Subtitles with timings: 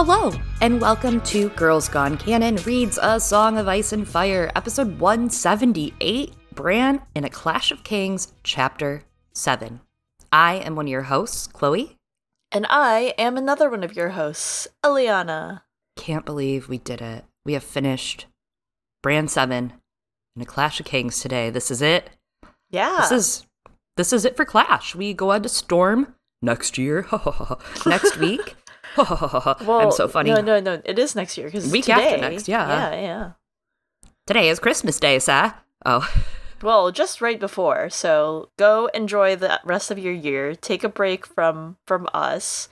[0.00, 5.00] Hello, and welcome to Girls Gone Canon Reads A Song of Ice and Fire, episode
[5.00, 9.02] 178 Bran in A Clash of Kings, chapter
[9.34, 9.80] 7.
[10.30, 11.96] I am one of your hosts, Chloe.
[12.52, 15.62] And I am another one of your hosts, Eliana.
[15.96, 17.24] Can't believe we did it.
[17.44, 18.26] We have finished
[19.02, 19.72] Bran 7
[20.36, 21.50] in A Clash of Kings today.
[21.50, 22.10] This is it.
[22.70, 22.98] Yeah.
[23.00, 23.46] This is
[23.96, 24.94] this is it for Clash.
[24.94, 27.08] We go on to Storm next year.
[27.84, 28.54] next week.
[29.64, 30.30] well, I'm so funny.
[30.30, 30.82] No, no, no.
[30.84, 32.68] It is next year because Week today, after next, yeah.
[32.68, 33.32] Yeah, yeah.
[34.26, 35.54] Today is Christmas Day, sir.
[35.86, 36.08] Oh.
[36.60, 37.88] Well, just right before.
[37.88, 40.56] So go enjoy the rest of your year.
[40.56, 42.68] Take a break from from us.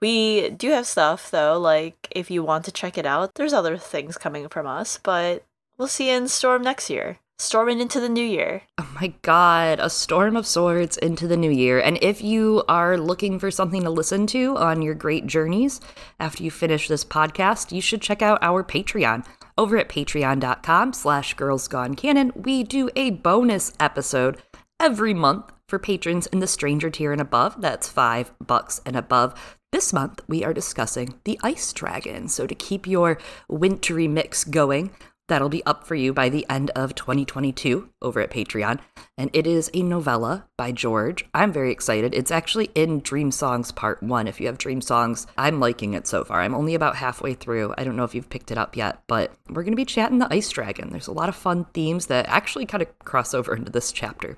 [0.00, 3.76] We do have stuff though, like if you want to check it out, there's other
[3.76, 5.44] things coming from us, but
[5.78, 7.18] we'll see you in Storm next year.
[7.40, 8.64] Storming into the new year.
[8.76, 11.80] Oh my god, a storm of swords into the new year.
[11.80, 15.80] And if you are looking for something to listen to on your great journeys
[16.20, 19.24] after you finish this podcast, you should check out our Patreon.
[19.56, 24.36] Over at patreon.com slash girlsgonecanon, we do a bonus episode
[24.78, 27.62] every month for patrons in the stranger tier and above.
[27.62, 29.32] That's five bucks and above.
[29.72, 32.28] This month, we are discussing the Ice Dragon.
[32.28, 33.18] So, to keep your
[33.48, 34.90] wintry mix going,
[35.30, 38.80] That'll be up for you by the end of 2022 over at Patreon.
[39.16, 41.24] And it is a novella by George.
[41.32, 42.14] I'm very excited.
[42.16, 44.26] It's actually in Dream Songs Part 1.
[44.26, 46.40] If you have Dream Songs, I'm liking it so far.
[46.40, 47.72] I'm only about halfway through.
[47.78, 50.18] I don't know if you've picked it up yet, but we're going to be chatting
[50.18, 50.90] the Ice Dragon.
[50.90, 54.36] There's a lot of fun themes that actually kind of cross over into this chapter.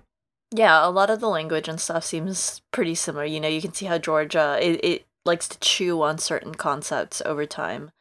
[0.55, 3.25] Yeah, a lot of the language and stuff seems pretty similar.
[3.25, 6.55] You know, you can see how George uh, it, it likes to chew on certain
[6.55, 7.93] concepts over time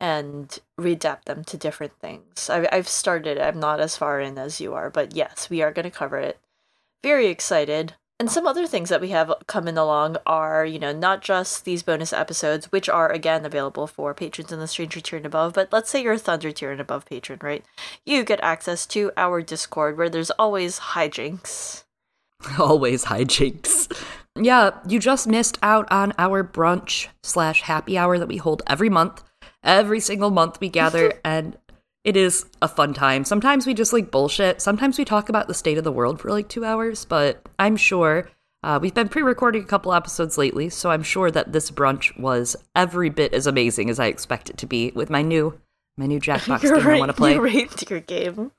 [0.00, 2.48] and readapt them to different things.
[2.48, 5.72] I've, I've started, I'm not as far in as you are, but yes, we are
[5.72, 6.40] going to cover it.
[7.02, 7.94] Very excited.
[8.18, 11.82] And some other things that we have coming along are, you know, not just these
[11.82, 15.72] bonus episodes, which are again available for patrons in the Stranger tier and above, but
[15.72, 17.64] let's say you're a Thunder tier and above patron, right?
[18.04, 21.84] You get access to our Discord where there's always hijinks.
[22.58, 23.90] Always hijinks.
[24.34, 28.88] Yeah, you just missed out on our brunch slash happy hour that we hold every
[28.88, 29.22] month
[29.62, 31.56] every single month we gather and
[32.02, 33.24] it is a fun time.
[33.24, 34.62] Sometimes we just like bullshit.
[34.62, 37.76] Sometimes we talk about the state of the world for like two hours, but I'm
[37.76, 38.28] sure
[38.62, 42.18] uh, we've been pre recording a couple episodes lately, so I'm sure that this brunch
[42.18, 45.58] was every bit as amazing as I expect it to be with my new.
[45.96, 47.34] My new Jackbox game right, I want to play.
[47.34, 48.52] You raped your game.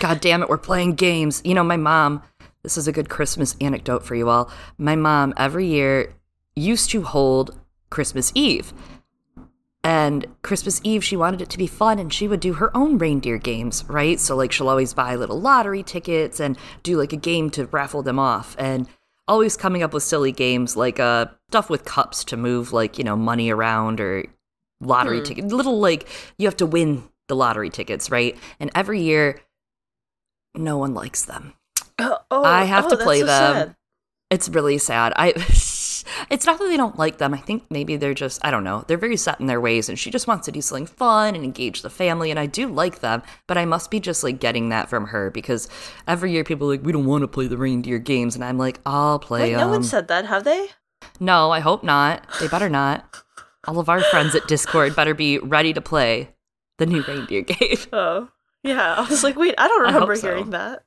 [0.00, 1.42] God damn it, we're playing games.
[1.44, 2.22] You know, my mom,
[2.62, 4.50] this is a good Christmas anecdote for you all.
[4.78, 6.12] My mom, every year,
[6.56, 7.58] used to hold
[7.90, 8.72] Christmas Eve.
[9.82, 12.98] And Christmas Eve, she wanted it to be fun and she would do her own
[12.98, 14.20] reindeer games, right?
[14.20, 18.02] So, like, she'll always buy little lottery tickets and do like a game to raffle
[18.02, 18.54] them off.
[18.58, 18.86] And
[19.26, 23.04] always coming up with silly games like uh, stuff with cups to move, like, you
[23.04, 24.26] know, money around or
[24.80, 25.24] lottery hmm.
[25.24, 25.52] tickets.
[25.52, 28.36] Little, like, you have to win the lottery tickets, right?
[28.58, 29.40] And every year,
[30.54, 31.54] no one likes them.
[31.98, 33.54] Uh, oh, I have oh, to play so them.
[33.54, 33.76] Sad.
[34.30, 35.12] It's really sad.
[35.16, 35.32] I
[36.30, 37.32] it's not that they don't like them.
[37.34, 38.84] I think maybe they're just I don't know.
[38.86, 41.44] They're very set in their ways and she just wants to do something fun and
[41.44, 44.68] engage the family and I do like them, but I must be just like getting
[44.70, 45.68] that from her because
[46.06, 48.58] every year people are like we don't want to play the reindeer games and I'm
[48.58, 49.60] like I'll play Wait, them.
[49.60, 50.68] no one said that, have they?
[51.18, 52.26] No, I hope not.
[52.40, 53.22] They better not.
[53.66, 56.34] All of our friends at Discord better be ready to play
[56.78, 57.76] the new reindeer game.
[57.92, 58.28] Oh.
[58.62, 60.28] Yeah, I was like, wait, I don't remember I so.
[60.28, 60.82] hearing that.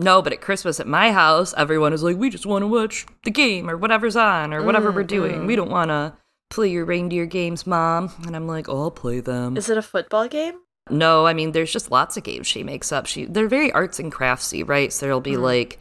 [0.00, 3.06] No, but at Christmas at my house, everyone is like, we just want to watch
[3.24, 5.42] the game or whatever's on or whatever mm, we're doing.
[5.42, 5.46] Mm.
[5.46, 6.14] We don't want to
[6.48, 8.10] play your reindeer games, mom.
[8.26, 9.58] And I'm like, oh, I'll play them.
[9.58, 10.54] Is it a football game?
[10.88, 13.04] No, I mean, there's just lots of games she makes up.
[13.04, 14.90] She they're very arts and craftsy, right?
[14.90, 15.42] So there'll be mm.
[15.42, 15.78] like,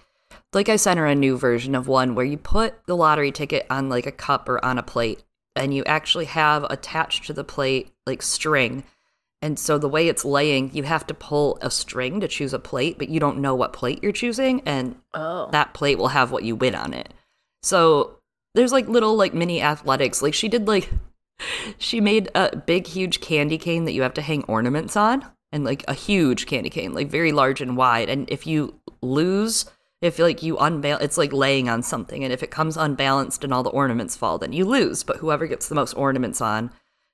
[0.53, 3.65] like I sent her a new version of one where you put the lottery ticket
[3.69, 5.23] on like a cup or on a plate,
[5.55, 8.83] and you actually have attached to the plate like string
[9.41, 12.59] and so the way it's laying, you have to pull a string to choose a
[12.59, 15.49] plate, but you don't know what plate you're choosing, and oh.
[15.51, 17.13] that plate will have what you win on it.
[17.63, 18.17] So
[18.55, 20.21] there's like little like mini athletics.
[20.21, 20.89] Like she did like
[21.77, 25.63] she made a big huge candy cane that you have to hang ornaments on and
[25.63, 28.09] like a huge candy cane, like very large and wide.
[28.09, 29.65] And if you lose,
[30.01, 32.23] if like you unbalance, it's like laying on something.
[32.23, 35.03] And if it comes unbalanced and all the ornaments fall, then you lose.
[35.03, 36.71] But whoever gets the most ornaments on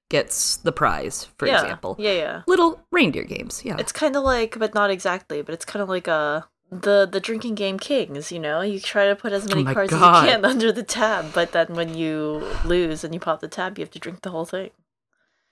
[0.10, 1.62] gets the prize, for yeah.
[1.62, 1.96] example.
[2.00, 2.42] Yeah, yeah.
[2.48, 3.78] Little reindeer games, yeah.
[3.80, 7.19] It's kind of like, but not exactly, but it's kind of like a the the
[7.19, 8.31] drinking game kings.
[8.31, 10.24] You know, you try to put as oh many oh cards God.
[10.25, 13.48] as you can under the tab, but then when you lose and you pop the
[13.48, 14.72] tab, you have to drink the whole thing.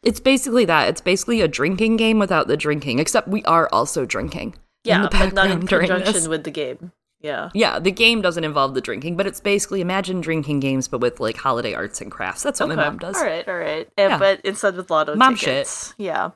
[0.01, 0.89] It's basically that.
[0.89, 4.55] It's basically a drinking game without the drinking, except we are also drinking.
[4.83, 6.91] Yeah, but not in conjunction with the game.
[7.23, 7.49] Yeah.
[7.53, 11.19] Yeah, the game doesn't involve the drinking, but it's basically imagine drinking games, but with
[11.21, 12.43] like holiday arts and crafts.
[12.43, 13.15] That's what my mom does.
[13.15, 13.89] All right, all right.
[13.97, 14.17] And, Yeah.
[14.17, 15.95] But instead with lotto Mom tickets.
[15.97, 16.31] Yeah.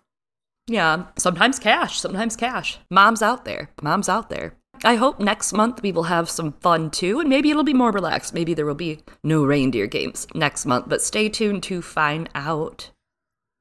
[0.69, 2.79] Yeah, sometimes cash, sometimes cash.
[2.89, 3.69] Mom's out there.
[3.81, 4.53] Mom's out there.
[4.83, 7.91] I hope next month we will have some fun too, and maybe it'll be more
[7.91, 8.33] relaxed.
[8.33, 12.91] Maybe there will be no reindeer games next month, but stay tuned to find out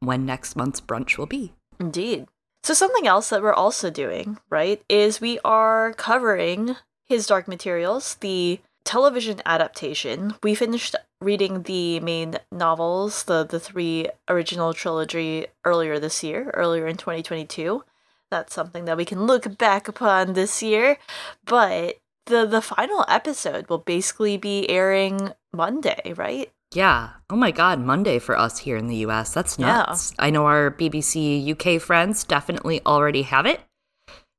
[0.01, 1.55] when next month's brunch will be.
[1.81, 2.27] Indeed.
[2.65, 6.77] So something else that we're also doing, right, is we are covering
[7.09, 10.35] His Dark Materials, the television adaptation.
[10.43, 16.87] We finished reading the main novels, the the three original trilogy earlier this year, earlier
[16.87, 17.85] in 2022.
[18.31, 20.99] That's something that we can look back upon this year,
[21.45, 26.51] but the the final episode will basically be airing Monday, right?
[26.75, 27.11] Yeah.
[27.31, 29.33] Oh my God, Monday for us here in the US.
[29.33, 30.13] That's nuts.
[30.19, 30.25] Yeah.
[30.27, 33.61] I know our BBC UK friends definitely already have it.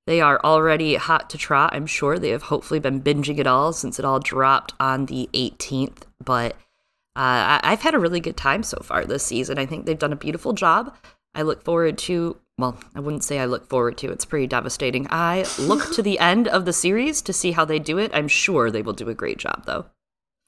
[0.08, 1.76] They are already hot to trot.
[1.76, 5.30] I'm sure they have hopefully been binging it all since it all dropped on the
[5.34, 6.04] 18th.
[6.24, 6.54] But
[7.16, 9.60] uh, I- I've had a really good time so far this season.
[9.60, 10.96] I think they've done a beautiful job.
[11.36, 15.08] I look forward to, well, I wouldn't say I look forward to, it's pretty devastating.
[15.12, 18.10] I look to the end of the series to see how they do it.
[18.14, 19.86] I'm sure they will do a great job, though.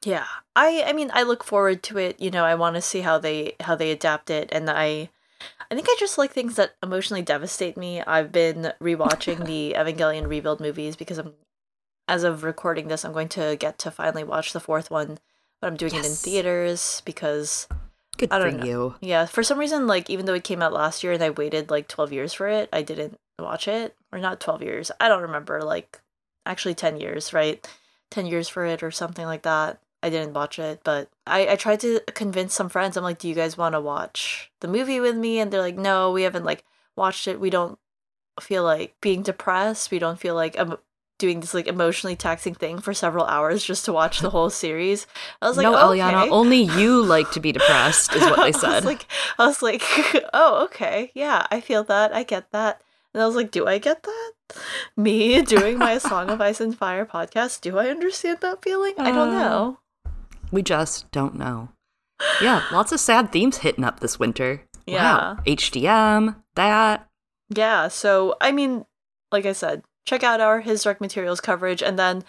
[0.05, 0.25] Yeah.
[0.55, 2.19] I I mean I look forward to it.
[2.21, 5.09] You know, I want to see how they how they adapt it and I
[5.71, 8.01] I think I just like things that emotionally devastate me.
[8.01, 11.33] I've been rewatching the Evangelion rebuild movies because I'm
[12.07, 15.19] as of recording this, I'm going to get to finally watch the fourth one,
[15.61, 17.67] but I'm doing it in theaters because
[18.17, 18.65] Good I for don't know.
[18.65, 18.95] you.
[18.99, 21.69] yeah, for some reason like even though it came out last year and I waited
[21.69, 24.91] like 12 years for it, I didn't watch it or not 12 years.
[24.99, 26.01] I don't remember like
[26.45, 27.65] actually 10 years, right?
[28.09, 29.79] 10 years for it or something like that.
[30.01, 32.95] I didn't watch it, but I, I tried to convince some friends.
[32.95, 35.39] I'm like, do you guys want to watch the movie with me?
[35.39, 36.63] And they're like, no, we haven't like
[36.95, 37.39] watched it.
[37.39, 37.77] We don't
[38.39, 39.91] feel like being depressed.
[39.91, 40.77] We don't feel like um,
[41.17, 45.05] doing this like emotionally taxing thing for several hours just to watch the whole series.
[45.41, 48.41] I was like, no, oh, Eliana, only you like to be depressed, is what they
[48.43, 48.75] I said.
[48.75, 49.05] was like,
[49.37, 49.83] I was like,
[50.33, 52.81] oh, okay, yeah, I feel that, I get that.
[53.13, 54.31] And I was like, do I get that?
[54.95, 58.93] Me doing my Song of Ice and Fire podcast, do I understand that feeling?
[58.97, 59.79] I don't Uh, know.
[60.51, 61.69] We just don't know.
[62.41, 64.63] Yeah, lots of sad themes hitting up this winter.
[64.85, 65.17] Yeah.
[65.17, 65.37] Wow.
[65.45, 67.07] HDM, that.
[67.49, 68.85] Yeah, so I mean,
[69.31, 72.23] like I said, check out our His Dark Materials coverage, and then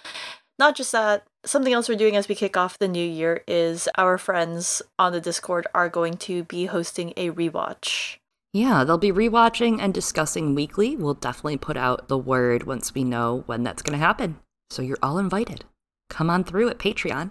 [0.59, 3.89] not just that, something else we're doing as we kick off the new year is
[3.97, 8.19] our friends on the Discord are going to be hosting a rewatch.
[8.53, 10.97] Yeah, they'll be rewatching and discussing weekly.
[10.97, 14.39] We'll definitely put out the word once we know when that's going to happen.
[14.71, 15.65] So you're all invited.
[16.09, 17.31] Come on through at Patreon.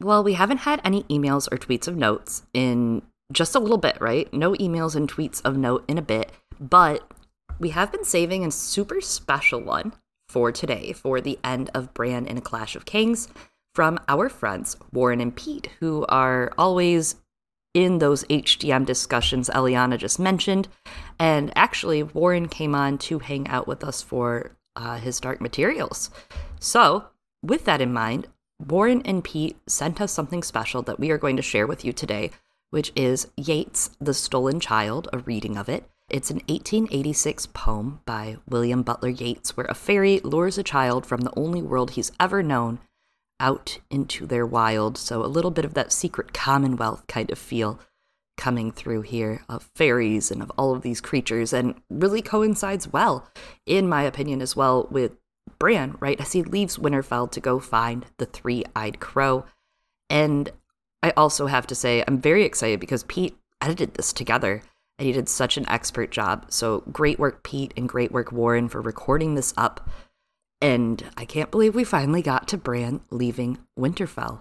[0.00, 3.02] Well, we haven't had any emails or tweets of notes in
[3.32, 4.32] just a little bit, right?
[4.32, 6.30] No emails and tweets of note in a bit,
[6.60, 7.10] but
[7.58, 9.92] we have been saving a super special one
[10.28, 13.28] for today for the end of Bran in a Clash of Kings
[13.74, 17.16] from our friends Warren and Pete, who are always
[17.74, 20.68] in those HDM discussions Eliana just mentioned.
[21.18, 26.10] And actually, Warren came on to hang out with us for uh, his Dark Materials.
[26.60, 27.06] So,
[27.42, 28.28] with that in mind,
[28.66, 31.92] Warren and Pete sent us something special that we are going to share with you
[31.92, 32.32] today,
[32.70, 35.88] which is Yeats' The Stolen Child, a reading of it.
[36.10, 41.20] It's an 1886 poem by William Butler Yeats where a fairy lures a child from
[41.20, 42.80] the only world he's ever known
[43.38, 44.98] out into their wild.
[44.98, 47.78] So, a little bit of that secret commonwealth kind of feel
[48.36, 53.28] coming through here of fairies and of all of these creatures, and really coincides well,
[53.66, 55.12] in my opinion, as well with
[55.58, 56.20] Bran, right?
[56.20, 59.44] As he leaves Winterfell to go find the three eyed crow.
[60.08, 60.50] And
[61.02, 64.62] I also have to say, I'm very excited because Pete edited this together
[64.98, 66.46] and he did such an expert job.
[66.48, 69.88] So great work, Pete, and great work, Warren, for recording this up.
[70.60, 74.40] And I can't believe we finally got to Bran leaving Winterfell.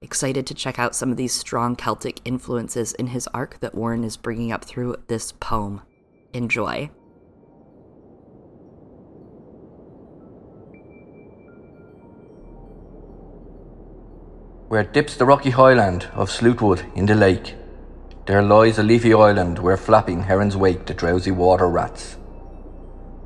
[0.00, 4.04] Excited to check out some of these strong Celtic influences in his arc that Warren
[4.04, 5.82] is bringing up through this poem.
[6.32, 6.88] Enjoy.
[14.68, 17.54] Where dips the rocky highland of Sleuth Wood in the lake,
[18.26, 22.18] there lies a leafy island where flapping herons wake the drowsy water rats.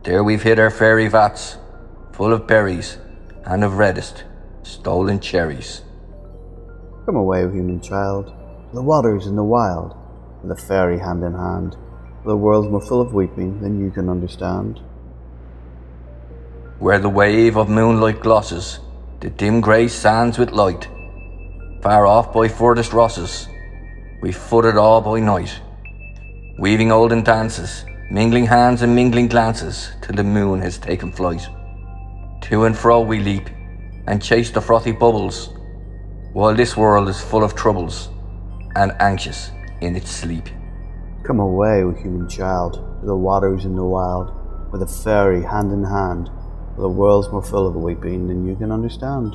[0.04, 1.58] There we've hid our fairy vats,
[2.12, 2.98] full of berries
[3.44, 4.22] and of reddest
[4.62, 5.82] stolen cherries.
[7.06, 9.96] Come away, human child, to the waters in the wild,
[10.44, 11.76] with a fairy hand in hand.
[12.24, 14.78] The world's more full of weeping than you can understand.
[16.78, 18.78] Where the wave of moonlight glosses
[19.18, 20.86] the dim grey sands with light,
[21.82, 23.48] far off by furthest rosses,
[24.20, 25.60] we footed all by night,
[26.56, 31.44] weaving olden dances, mingling hands and mingling glances till the moon has taken flight.
[32.42, 33.50] To and fro we leap,
[34.06, 35.50] and chase the frothy bubbles,
[36.32, 38.10] while this world is full of troubles
[38.76, 40.48] and anxious in its sleep.
[41.24, 44.30] Come away, O human child, to the waters in the wild,
[44.70, 46.28] with a fairy hand in hand,
[46.76, 49.34] where the world's more full of weeping than you can understand.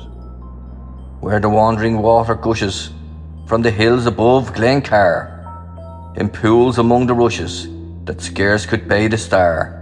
[1.20, 2.90] Where the wandering water gushes
[3.46, 5.34] from the hills above Glencar,
[6.16, 7.68] in pools among the rushes
[8.04, 9.74] that scarce could bathe a star.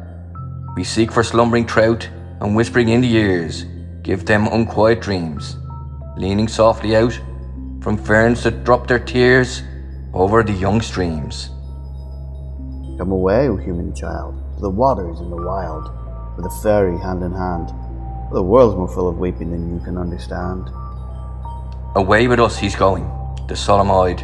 [0.77, 2.09] We seek for slumbering trout
[2.41, 3.65] and whispering in the ears,
[4.03, 5.57] give them unquiet dreams,
[6.17, 7.19] leaning softly out
[7.83, 9.63] from ferns that drop their tears
[10.13, 11.49] over the young streams.
[12.99, 15.91] Come away, O human child, to the waters in the wild,
[16.37, 17.69] with a fairy hand in hand,
[18.33, 20.69] the world's more full of weeping than you can understand.
[21.97, 23.11] Away with us he's going,
[23.49, 24.19] the solemn.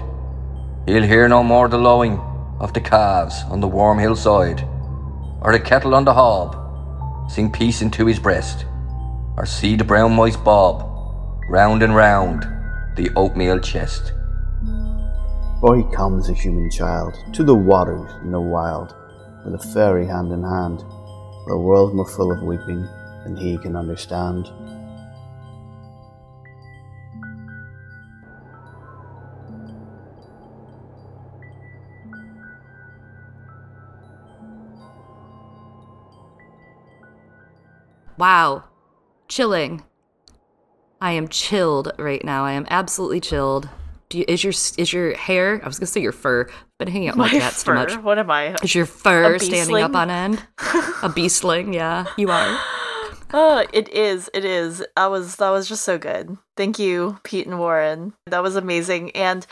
[0.85, 2.19] He'll hear no more the lowing
[2.61, 4.61] of the calves on the warm hillside,
[5.41, 8.67] or the kettle on the hob sing peace into his breast,
[9.39, 10.87] or see the brown mice bob
[11.49, 12.43] round and round
[12.97, 14.13] the oatmeal chest.
[15.63, 18.95] For he comes, a human child, to the waters in the wild,
[19.47, 20.81] with a fairy hand in hand,
[21.47, 22.87] the world's more full of weeping
[23.25, 24.51] than he can understand.
[38.23, 38.63] Wow.
[39.27, 39.83] Chilling.
[41.01, 42.45] I am chilled right now.
[42.45, 43.69] I am absolutely chilled.
[44.11, 45.61] Do you, is your is your hair?
[45.61, 46.49] I was gonna say your fur.
[46.79, 47.73] Been hanging out in my cats fur.
[47.75, 48.05] too much.
[48.05, 48.55] What am I?
[48.63, 50.35] Is your fur standing up on end?
[50.59, 52.61] A beastling, yeah, you are.
[53.35, 54.29] Oh, it is.
[54.35, 54.85] It is.
[54.95, 56.37] That was that was just so good.
[56.57, 58.13] Thank you, Pete and Warren.
[58.27, 59.11] That was amazing.
[59.17, 59.45] And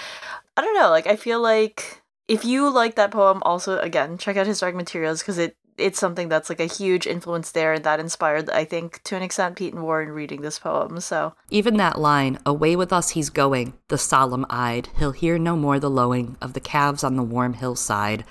[0.56, 4.36] I don't know, like I feel like if you like that poem, also again check
[4.36, 7.84] out His Dark Materials because it it's something that's like a huge influence there and
[7.84, 11.00] that inspired, I think, to an extent, Pete and Warren reading this poem.
[11.00, 15.56] So Even that line, away with us he's going, the solemn eyed, he'll hear no
[15.56, 18.24] more the lowing of the calves on the warm hillside.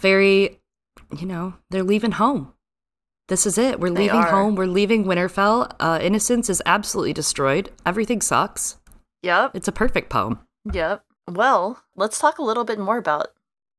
[0.00, 0.60] Very,
[1.16, 2.54] you know, they're leaving home.
[3.28, 3.80] This is it.
[3.80, 4.56] We're leaving home.
[4.56, 5.74] We're leaving Winterfell.
[5.80, 7.70] Uh, innocence is absolutely destroyed.
[7.86, 8.78] Everything sucks.
[9.22, 9.52] Yep.
[9.54, 10.40] It's a perfect poem.
[10.70, 11.04] Yep.
[11.30, 13.28] Well, let's talk a little bit more about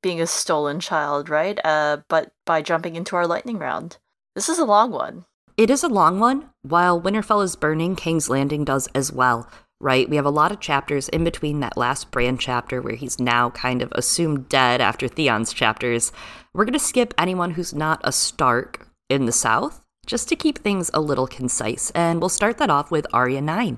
[0.04, 1.60] being a stolen child, right?
[1.66, 3.98] Uh, but by jumping into our lightning round.
[4.36, 5.26] This is a long one.
[5.58, 6.50] It is a long one.
[6.62, 10.10] While Winterfell is burning, King's Landing does as well, right?
[10.10, 13.50] We have a lot of chapters in between that last Bran chapter where he's now
[13.52, 16.12] kind of assumed dead after Theon's chapters.
[16.54, 20.60] We're going to skip anyone who's not a Stark in the South, just to keep
[20.60, 23.78] things a little concise, and we'll start that off with Arya 9.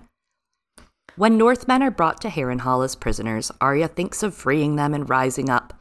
[1.17, 5.49] When Northmen are brought to Harrenhal as prisoners, Arya thinks of freeing them and rising
[5.49, 5.73] up.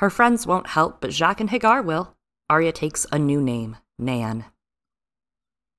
[0.00, 2.16] Her friends won't help, but Jaqen H'ghar will.
[2.48, 4.46] Arya takes a new name, Nan.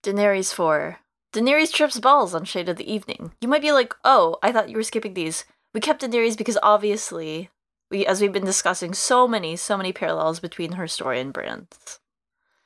[0.03, 0.99] Daenerys 4.
[1.33, 3.33] Daenerys trips balls on Shade of the Evening.
[3.41, 5.45] You might be like, oh, I thought you were skipping these.
[5.73, 7.49] We kept Daenerys because obviously,
[7.89, 11.99] we, as we've been discussing, so many, so many parallels between her story and Bran's.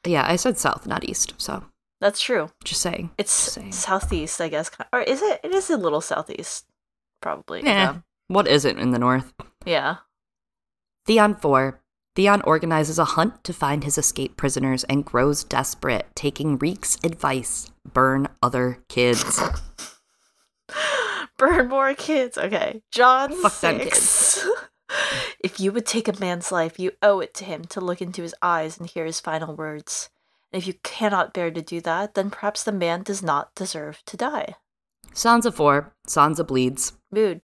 [0.06, 1.64] Yeah, I said south, not east, so
[2.02, 2.52] That's true.
[2.64, 3.12] just saying.
[3.18, 3.72] It's Just saying.
[3.72, 4.70] southeast, I guess.
[4.94, 5.40] Or is it?
[5.44, 6.66] It is a little southeast,
[7.22, 7.62] probably.
[7.62, 7.98] Eh, Yeah.
[8.28, 9.34] What is it in the north?
[9.66, 9.98] Yeah.
[11.06, 11.80] Theon 4.
[12.16, 17.70] Theon organizes a hunt to find his escaped prisoners and grows desperate, taking Reek's advice
[17.94, 19.40] burn other kids.
[21.38, 22.38] Burn more kids.
[22.38, 22.82] Okay.
[22.92, 24.48] Jon Fuck them 6.
[25.44, 28.22] if you would take a man's life, you owe it to him to look into
[28.22, 30.10] his eyes and hear his final words.
[30.54, 34.02] And if you cannot bear to do that, then perhaps the man does not deserve
[34.06, 34.56] to die.
[35.14, 35.94] Sansa 4.
[36.08, 36.94] Sansa bleeds.
[37.12, 37.42] Mood.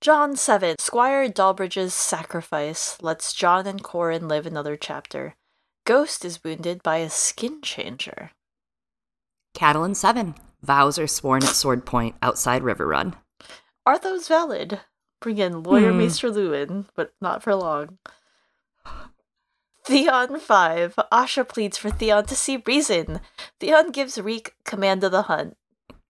[0.00, 0.76] Jon 7.
[0.78, 5.34] Squire Dalbridge's sacrifice lets Jon and Qhorin live another chapter.
[5.84, 8.30] Ghost is wounded by a skin changer.
[9.56, 10.36] Catelyn 7.
[10.62, 13.14] Vows are sworn at sword point outside Riverrun.
[13.84, 14.80] Are those valid?
[15.20, 15.98] Bring in lawyer Hmm.
[15.98, 17.98] Maester Luwin, but not for long.
[19.84, 20.94] Theon 5.
[21.10, 23.20] Asha pleads for Theon to see reason.
[23.58, 25.56] Theon gives Reek command of the hunt.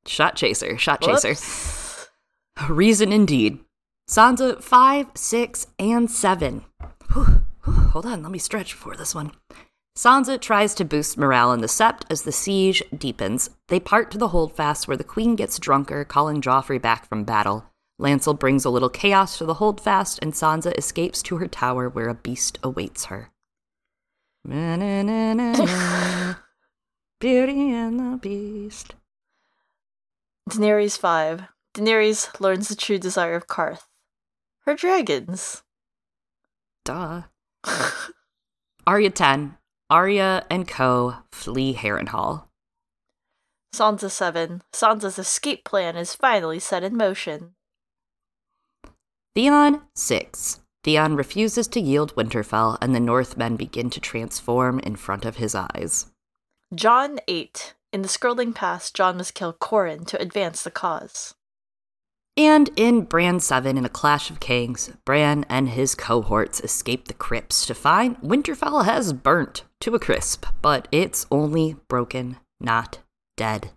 [0.05, 1.29] Shot chaser, shot chaser.
[1.29, 2.09] Whoops.
[2.69, 3.61] Reason indeed.
[4.09, 6.65] Sansa 5, 6, and 7.
[7.13, 9.33] Whew, whew, hold on, let me stretch before this one.
[9.99, 13.51] Sansa tries to boost morale in the Sept as the siege deepens.
[13.67, 17.67] They part to the holdfast where the queen gets drunker, calling Joffrey back from battle.
[18.01, 22.09] Lancel brings a little chaos to the holdfast, and Sansa escapes to her tower where
[22.09, 23.31] a beast awaits her.
[27.21, 28.95] Beauty and the Beast.
[30.49, 31.43] Daenerys 5.
[31.75, 33.88] Daenerys learns the true desire of Qarth.
[34.69, 35.63] Her dragons.
[36.85, 37.23] Duh.
[38.87, 39.57] Arya 10.
[39.89, 41.15] Arya and Co.
[41.33, 42.45] flee Harrenhal.
[43.75, 44.61] Sansa 7.
[44.75, 47.55] Sansa's escape plan is finally set in motion.
[49.35, 50.61] Theon 6.
[50.85, 55.55] Theon refuses to yield Winterfell, and the Northmen begin to transform in front of his
[55.55, 56.13] eyes.
[56.75, 57.73] Jon 8.
[57.95, 61.35] In the Skirling Pass, Jon must kill Qhorin to advance the cause.
[62.39, 67.15] And in Bran 7, in A Clash of Kings, Bran and his cohorts escape the
[67.15, 73.01] crypts to find Winterfell has burnt to a crisp, but it's only broken, not
[73.37, 73.73] dead.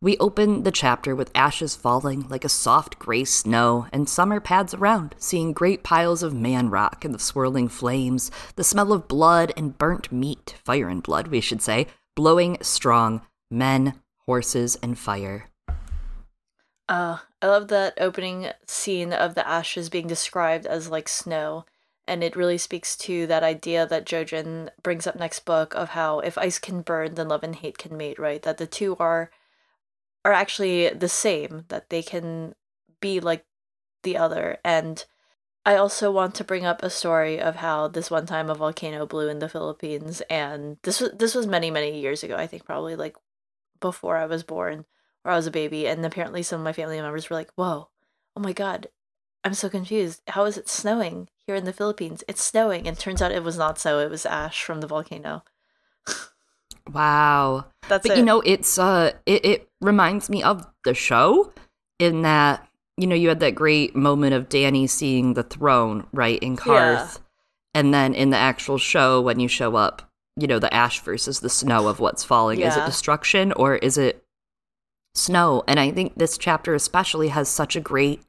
[0.00, 4.72] We open the chapter with ashes falling like a soft gray snow, and summer pads
[4.72, 9.52] around, seeing great piles of man rock and the swirling flames, the smell of blood
[9.54, 15.50] and burnt meat, fire and blood, we should say, blowing strong, men, horses, and fire.
[16.88, 21.64] Uh, I love that opening scene of the ashes being described as like snow.
[22.08, 26.20] And it really speaks to that idea that Jojen brings up next book of how
[26.20, 28.42] if ice can burn, then love and hate can mate, right?
[28.42, 29.30] That the two are
[30.24, 32.54] are actually the same, that they can
[33.00, 33.44] be like
[34.02, 34.58] the other.
[34.64, 35.04] And
[35.64, 39.06] I also want to bring up a story of how this one time a volcano
[39.06, 42.64] blew in the Philippines and this was this was many, many years ago, I think
[42.64, 43.16] probably like
[43.80, 44.84] before I was born
[45.26, 47.88] or I was a baby, and apparently some of my family members were like, Whoa,
[48.36, 48.86] oh my god,
[49.44, 50.22] I'm so confused.
[50.28, 52.24] How is it snowing here in the Philippines?
[52.26, 52.88] It's snowing.
[52.88, 55.44] And turns out it was not so, it was ash from the volcano.
[56.92, 57.66] Wow.
[57.88, 58.18] That's but it.
[58.18, 61.52] you know, it's uh it, it reminds me of the show
[61.98, 66.38] in that, you know, you had that great moment of Dany seeing the throne, right,
[66.40, 67.20] in Qarth.
[67.74, 71.40] And then in the actual show, when you show up, you know, the ash versus
[71.40, 72.60] the snow of what's falling.
[72.60, 74.24] Is it destruction or is it
[75.16, 75.62] snow?
[75.66, 78.22] And I think this chapter especially has such a great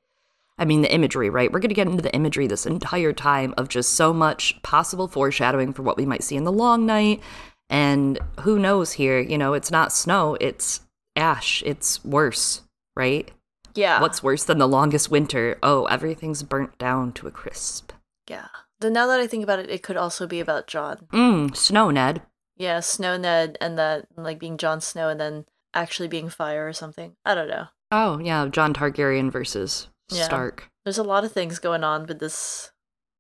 [0.60, 1.52] I mean, the imagery, right?
[1.52, 5.08] We're going to get into the imagery this entire time of just so much possible
[5.08, 7.22] foreshadowing for what we might see in the long night.
[7.70, 9.20] And who knows here?
[9.20, 10.82] You know, it's not snow, it's
[11.16, 11.62] ash.
[11.64, 12.62] It's worse,
[12.96, 13.30] right?
[13.76, 14.02] yeah.
[14.02, 15.60] What's worse than the longest winter?
[15.62, 17.92] Oh, everything's burnt down to a crisp.
[18.28, 18.48] yeah.
[18.80, 21.08] Then now that I think about it, it could also be about Jon.
[21.12, 22.24] Mmm, snow, Ned.
[22.56, 25.46] Yeah, Snow Ned and that like being Jon Snow and then
[25.78, 27.14] actually being fire or something.
[27.24, 27.68] I don't know.
[27.92, 30.24] Oh, yeah, Jon Targaryen versus Yeah.
[30.26, 30.70] Stark.
[30.84, 32.72] There's a lot of things going on with this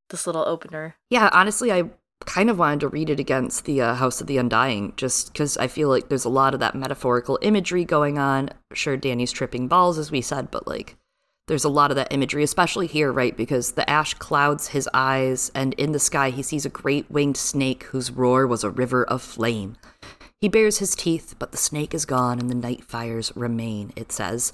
[0.10, 0.96] this little opener.
[1.10, 1.84] Yeah, honestly, I
[2.26, 5.58] kind of wanted to read it against the uh, House of the Undying just because
[5.58, 8.50] I feel like there's a lot of that metaphorical imagery going on.
[8.74, 10.96] Sure, Dany's tripping balls, as we said, but like
[11.48, 13.36] there's a lot of that imagery, especially here, right?
[13.36, 17.38] Because the ash clouds his eyes, and in the sky he sees a great winged
[17.38, 19.76] snake whose roar was a river of flame.
[20.40, 24.12] He bares his teeth, but the snake is gone and the night fires remain, it
[24.12, 24.54] says,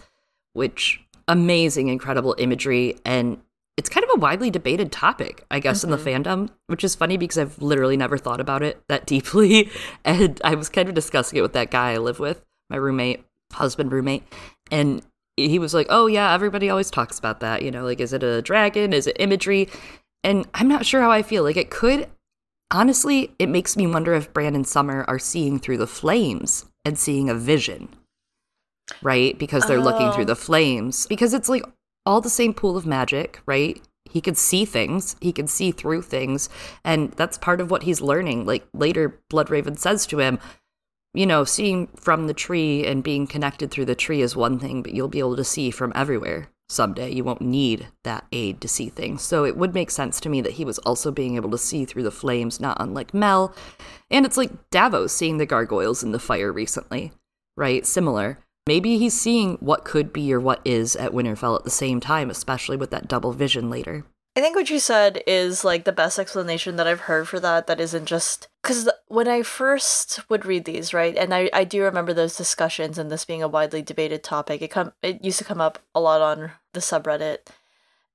[0.54, 2.98] which amazing, incredible imagery.
[3.04, 3.42] And
[3.76, 6.24] it's kind of a widely debated topic, I guess, in the mm-hmm.
[6.24, 9.70] fandom, which is funny because I've literally never thought about it that deeply.
[10.06, 13.26] And I was kind of discussing it with that guy I live with, my roommate,
[13.52, 14.24] husband roommate.
[14.72, 15.02] And
[15.38, 17.64] he was like, oh, yeah, everybody always talks about that.
[17.64, 18.94] You know, like, is it a dragon?
[18.94, 19.68] Is it imagery?
[20.24, 21.44] And I'm not sure how I feel.
[21.44, 22.08] Like, it could,
[22.72, 26.98] honestly, it makes me wonder if Bran and Summer are seeing through the flames and
[26.98, 27.90] seeing a vision,
[29.02, 29.38] right?
[29.38, 30.28] Because they're looking through Oh.
[30.28, 31.08] the flames.
[31.08, 31.64] Because it's like
[32.06, 33.82] all the same pool of magic, right?
[34.10, 36.50] He could see things, he could see through things.
[36.84, 38.46] And that's part of what he's learning.
[38.46, 40.40] Like later, Bloodraven says to him,
[41.14, 44.82] you know, seeing from the tree and being connected through the tree is one thing,
[44.82, 47.12] but you'll be able to see from everywhere someday.
[47.12, 49.22] You won't need that aid to see things.
[49.22, 51.86] So it would make sense to me that he was also being able to see
[51.86, 53.56] through the flames, not unlike Mel.
[54.10, 57.12] And it's like Davos seeing the gargoyles in the fire recently,
[57.56, 57.86] right?
[57.86, 58.40] Similar.
[58.66, 62.30] Maybe he's seeing what could be or what is at Winterfell at the same time,
[62.30, 64.06] especially with that double vision later.
[64.36, 67.68] I think what you said is like the best explanation that I've heard for that.
[67.68, 71.84] That isn't just because when I first would read these, right, and I, I do
[71.84, 74.62] remember those discussions and this being a widely debated topic.
[74.64, 77.40] It come it used to come up a lot on the subreddit,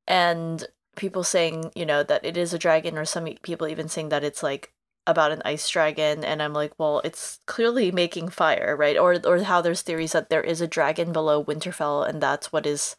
[0.08, 4.08] and people saying you know that it is a dragon, or some people even saying
[4.08, 4.72] that it's like
[5.06, 8.98] about an ice dragon, and I'm like, well, it's clearly making fire, right?
[8.98, 12.66] Or or how there's theories that there is a dragon below Winterfell, and that's what
[12.66, 12.96] is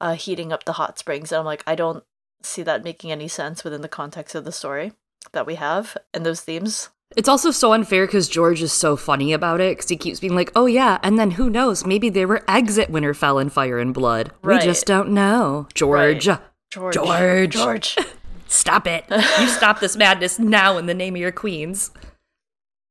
[0.00, 1.32] uh, heating up the hot springs.
[1.32, 2.04] And I'm like, I don't
[2.44, 4.92] see that making any sense within the context of the story
[5.32, 6.90] that we have and those themes.
[7.16, 10.34] It's also so unfair because George is so funny about it because he keeps being
[10.34, 11.86] like, oh yeah, and then who knows?
[11.86, 14.32] Maybe there were at Winterfell in Fire and Blood.
[14.42, 14.60] Right.
[14.60, 15.68] We just don't know.
[15.74, 16.40] George, Right.
[16.70, 16.94] George.
[16.94, 17.52] George.
[17.52, 17.96] George.
[18.48, 19.04] stop it.
[19.10, 21.92] you stop this madness now in the name of your queens.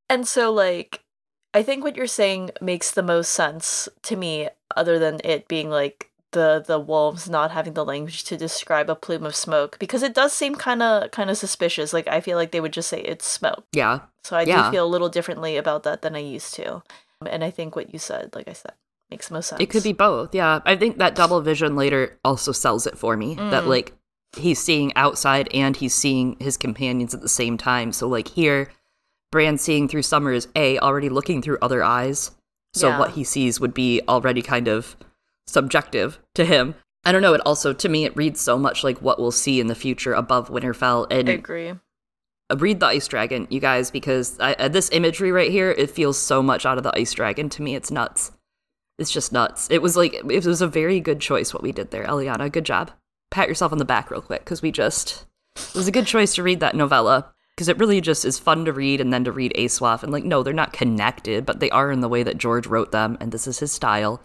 [0.10, 1.02] and so, like,
[1.54, 5.70] I think what you're saying makes the most sense to me, other than it being
[5.70, 10.04] like the the wolves not having the language to describe a plume of smoke, because
[10.04, 11.94] it does seem kind of kind of suspicious.
[11.94, 13.66] Like, I feel like they would just say it's smoke.
[13.72, 14.02] Yeah.
[14.24, 14.66] So I Yeah.
[14.66, 16.84] do feel a little differently about that than I used to.
[17.26, 18.74] And I think what you said, like I said,
[19.10, 19.62] makes most sense.
[19.62, 20.36] It could be both.
[20.36, 20.60] Yeah.
[20.66, 23.36] I think that double vision later also sells it for me.
[23.36, 23.68] That mm.
[23.68, 23.94] like
[24.36, 27.94] he's seeing outside and he's seeing his companions at the same time.
[27.94, 28.70] So like here,
[29.32, 32.32] Brand seeing through Summer is A, already looking through other eyes.
[32.74, 33.00] So Yeah.
[33.00, 34.98] what he sees would be already kind of
[35.48, 36.76] subjective to him.
[37.06, 37.34] I don't know.
[37.34, 40.14] It also, to me, it reads so much like what we'll see in the future
[40.14, 41.08] above Winterfell.
[41.12, 41.74] And I agree.
[42.56, 46.18] read the Ice Dragon, you guys, because I, uh, this imagery right here, it feels
[46.18, 47.76] so much out of the Ice Dragon to me.
[47.76, 48.32] It's nuts.
[48.98, 49.70] It's just nuts.
[49.72, 52.52] It was like it was a very good choice what we did there, Eliana.
[52.52, 52.92] Good job.
[53.32, 55.26] Pat yourself on the back real quick because we just
[55.58, 58.66] it was a good choice to read that novella because it really just is fun
[58.66, 61.72] to read and then to read Aswaf and like no, they're not connected, but they
[61.72, 64.22] are in the way that George wrote them, and this is his style.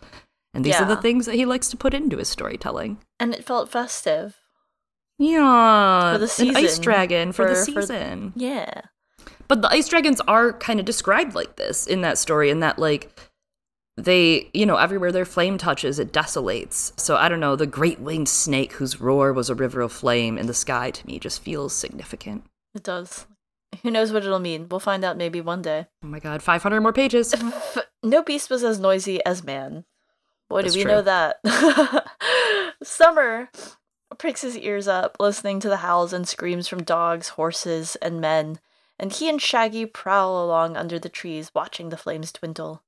[0.54, 2.98] And these are the things that he likes to put into his storytelling.
[3.20, 4.36] And it felt festive.
[5.18, 8.32] Yeah, For the an ice dragon for, the For- for- season.
[8.36, 8.82] Yeah.
[9.48, 12.78] But the ice dragons are kind of described like this in that story, in that
[12.78, 13.10] like
[13.96, 16.92] they, you know, everywhere their flame touches, it desolates.
[17.00, 20.38] So I don't know, the great winged snake whose roar was a river of flame
[20.38, 22.44] in the sky to me just feels significant.
[22.74, 23.26] It does.
[23.82, 24.68] Who knows what it'll mean?
[24.70, 25.86] We'll find out maybe one day.
[26.04, 27.34] Oh my god, 500 more pages.
[28.04, 29.84] no beast was as noisy as man.
[30.48, 30.92] Boy, That's do we true.
[30.92, 32.06] know that.
[32.82, 33.50] Summer
[34.16, 38.58] pricks his ears up, listening to the howls and screams from dogs, horses, and men,
[38.98, 42.82] and he and Shaggy prowl along under the trees, watching the flames dwindle.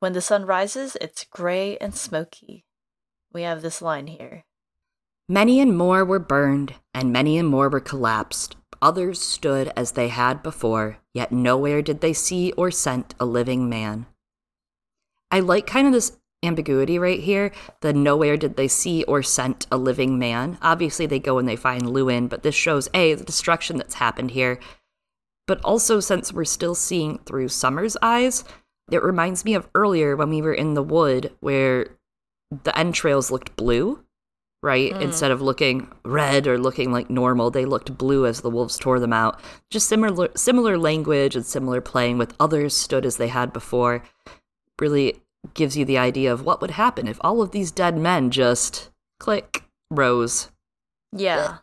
[0.00, 2.64] When the sun rises, it's gray and smoky.
[3.32, 4.44] We have this line here.
[5.28, 8.56] Many and more were burned, and many and more were collapsed.
[8.80, 13.68] Others stood as they had before, yet nowhere did they see or scent a living
[13.68, 14.06] man.
[15.30, 17.52] I like kind of this ambiguity right here.
[17.80, 20.58] The nowhere did they see or scent a living man.
[20.62, 24.32] Obviously, they go and they find Luwin, but this shows A, the destruction that's happened
[24.32, 24.58] here.
[25.46, 28.44] But also, since we're still seeing through Summer's eyes,
[28.90, 31.88] it reminds me of earlier when we were in the wood where
[32.64, 34.04] the entrails looked blue
[34.62, 34.92] right?
[34.92, 35.02] Mm.
[35.02, 39.00] Instead of looking red or looking like normal, they looked blue as the wolves tore
[39.00, 39.40] them out.
[39.70, 44.02] Just similar similar language and similar playing with others stood as they had before.
[44.80, 45.22] Really
[45.54, 48.90] gives you the idea of what would happen if all of these dead men just
[49.20, 50.50] click rose.
[51.12, 51.58] Yeah.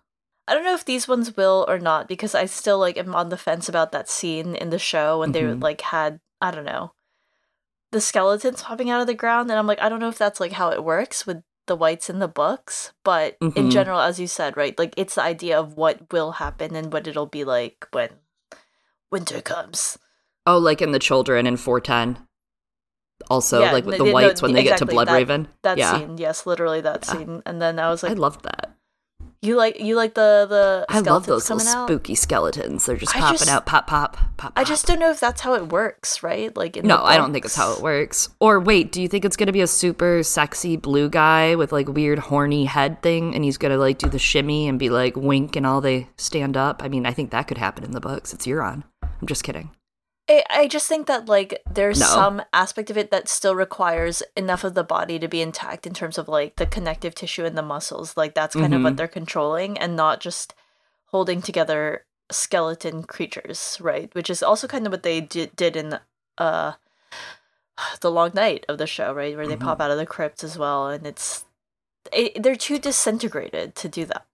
[0.47, 3.29] I don't know if these ones will or not because I still like am on
[3.29, 5.61] the fence about that scene in the show when they Mhm.
[5.61, 6.93] like had I don't know
[7.91, 10.39] the skeletons popping out of the ground and I'm like I don't know if that's
[10.39, 13.71] like how it works with the whites in the books but in Mhm.
[13.71, 17.07] general as you said right like it's the idea of what will happen and what
[17.07, 18.09] it'll be like when
[19.11, 19.97] winter comes.
[20.45, 22.27] Oh, like in the children in 410.
[23.29, 25.13] Also, Yeah, like with no, the no, whites when they get to exactly, Blood that-
[25.13, 25.47] Raven.
[25.63, 25.97] That yeah.
[25.97, 27.13] scene, yes, literally that Yeah.
[27.13, 27.41] scene.
[27.45, 28.71] And then I was like I loved that.
[29.41, 31.87] you like you like the the I love those little out.
[31.87, 32.85] spooky skeletons.
[32.85, 34.53] They're just I popping just- out, pop, pop, pop.
[34.55, 36.55] I just don't know if that's how it works, right?
[36.57, 38.29] Like in No, I don't think it's how it works.
[38.39, 41.87] Or wait, do you think it's gonna be a super sexy blue guy with like
[41.87, 45.55] weird horny head thing, and he's gonna like do the shimmy and be like wink
[45.55, 46.81] and all they stand up?
[46.83, 48.33] I mean, I think that could happen in the books.
[48.33, 48.83] It's Euron.
[49.03, 49.69] I'm just kidding.
[50.27, 52.05] I, I just think that like there's No.
[52.05, 55.93] some aspect of it that still requires enough of the body to be intact in
[55.93, 58.17] terms of like the connective tissue and the muscles.
[58.17, 58.97] Like that's kind of what Mhm.
[58.97, 60.55] they're controlling and not just
[61.07, 64.13] holding together skeleton creatures, right?
[64.15, 65.99] Which is also kind of what they did, did in
[66.39, 66.73] uh
[68.01, 69.35] the long night of the show, right?
[69.35, 71.45] Where they pop out of the crypt as well and it's
[72.11, 74.25] it, they're too disintegrated to do that.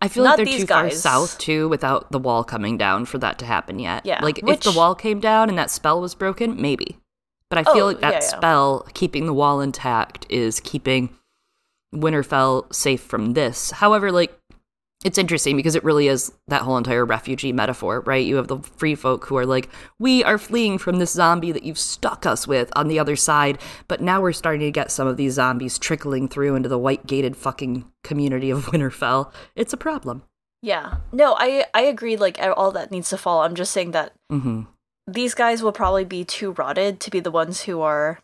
[0.00, 3.18] I feel Not like they're too far south too, without the wall coming down for
[3.18, 4.06] that to happen yet.
[4.06, 6.98] Yeah, like if the wall came down and that spell was broken, maybe.
[7.50, 8.36] But I feel Oh, like that yeah, yeah.
[8.36, 11.10] spell keeping the wall intact is keeping
[11.94, 13.70] Winterfell safe from this.
[13.70, 14.37] However, like
[15.04, 18.26] it's interesting because it really is that whole entire refugee metaphor, right?
[18.26, 19.68] You have the free folk who are like,
[20.00, 23.58] we are fleeing from this zombie that you've stuck us with on the other side,
[23.86, 27.06] but now we're starting to get some of these zombies trickling through into the white
[27.06, 29.32] gated fucking community of Winterfell.
[29.54, 30.24] It's a problem.
[30.62, 30.96] Yeah.
[31.12, 33.42] No, I I agree like all that needs to fall.
[33.42, 34.62] I'm just saying that mm-hmm.
[35.06, 38.18] these guys will probably be too rotted to be the ones who are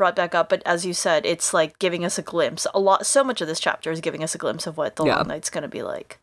[0.00, 3.04] brought back up but as you said it's like giving us a glimpse a lot
[3.04, 5.16] so much of this chapter is giving us a glimpse of what the Yeah.
[5.16, 6.18] long night's going to be like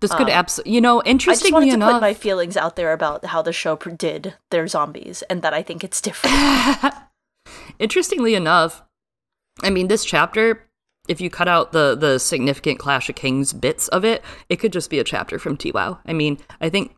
[0.00, 1.92] This could Um, absolutely, you know, i just interestingly wanted to enough.
[1.94, 5.62] put my feelings out there about how the show did their zombies and that i
[5.62, 6.36] think it's different
[7.78, 8.82] Interestingly enough,
[9.62, 10.68] I mean, this chapter,
[11.08, 14.72] if you cut out the the significant Clash of Kings bits of it, it could
[14.72, 15.98] just be a chapter from TWOW.
[16.06, 16.94] I mean, I think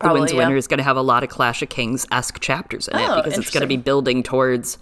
[0.00, 0.38] the Winds yeah.
[0.38, 3.08] Winter is going to have a lot of Clash of Kings esque chapters in it
[3.08, 4.78] Oh, because it's going to be building towards.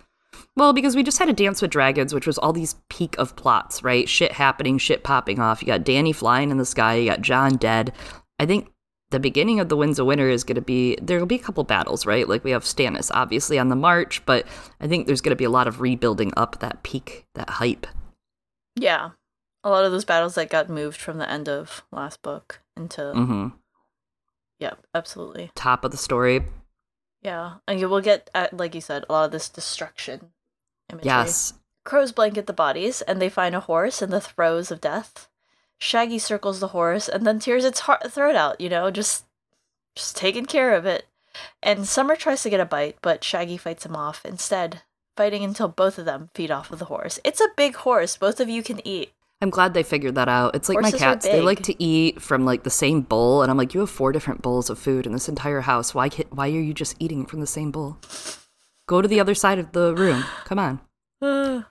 [0.56, 3.36] Well, because we just had a Dance with Dragons, which was all these peak of
[3.36, 4.08] plots, right?
[4.08, 5.60] Shit happening, shit popping off.
[5.60, 7.92] You got Dany flying in the sky, you got Jon dead.
[8.40, 8.72] I think
[9.10, 11.62] the beginning of the Winds of Winter is going to be there'll be a couple
[11.62, 12.26] battles, right?
[12.26, 14.46] Like we have Stannis obviously on the march, but
[14.80, 17.86] I think there's going to be a lot of rebuilding up that peak, that hype.
[18.74, 19.10] Yeah.
[19.62, 23.00] A lot of those battles that got moved from the end of last book into
[23.02, 23.48] Mm-hmm.
[24.58, 25.50] Yeah, absolutely.
[25.54, 26.44] Top of the story.
[27.20, 27.54] Yeah.
[27.68, 30.30] And you will get at, like you said, a lot of this destruction
[30.90, 31.06] imagery.
[31.06, 31.54] Yes.
[31.84, 35.28] Crows blanket the bodies, and they find a horse in the throes of death.
[35.78, 39.24] Shaggy circles the horse and then tears its heart- throat out, you know, just
[39.94, 41.06] just taking care of it.
[41.62, 44.82] And Summer tries to get a bite, but Shaggy fights him off instead,
[45.16, 47.18] fighting until both of them feed off of the horse.
[47.24, 49.12] It's a big horse, both of you can eat.
[49.42, 50.56] I'm glad they figured that out.
[50.56, 53.50] It's like Horses my cats; they like to eat from like the same bowl, and
[53.50, 55.94] I'm like, you have four different bowls of food in this entire house.
[55.94, 56.08] Why?
[56.30, 57.98] Why are you just eating from the same bowl?
[58.88, 60.24] Go to the other side of the room.
[60.44, 60.80] Come on.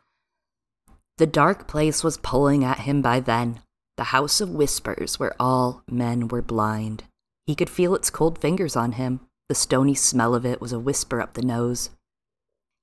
[1.17, 3.62] The dark place was pulling at him by then,
[3.95, 7.06] the house of whispers where all men were blind.
[7.47, 9.21] He could feel its cold fingers on him.
[9.47, 11.91] The stony smell of it was a whisper up the nose.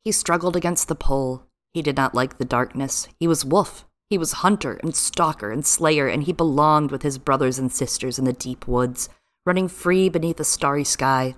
[0.02, 1.46] He struggled against the pull.
[1.74, 3.06] He did not like the darkness.
[3.20, 3.84] He was wolf.
[4.08, 8.18] He was hunter and stalker and slayer, and he belonged with his brothers and sisters
[8.18, 9.10] in the deep woods,
[9.44, 11.34] running free beneath a starry sky.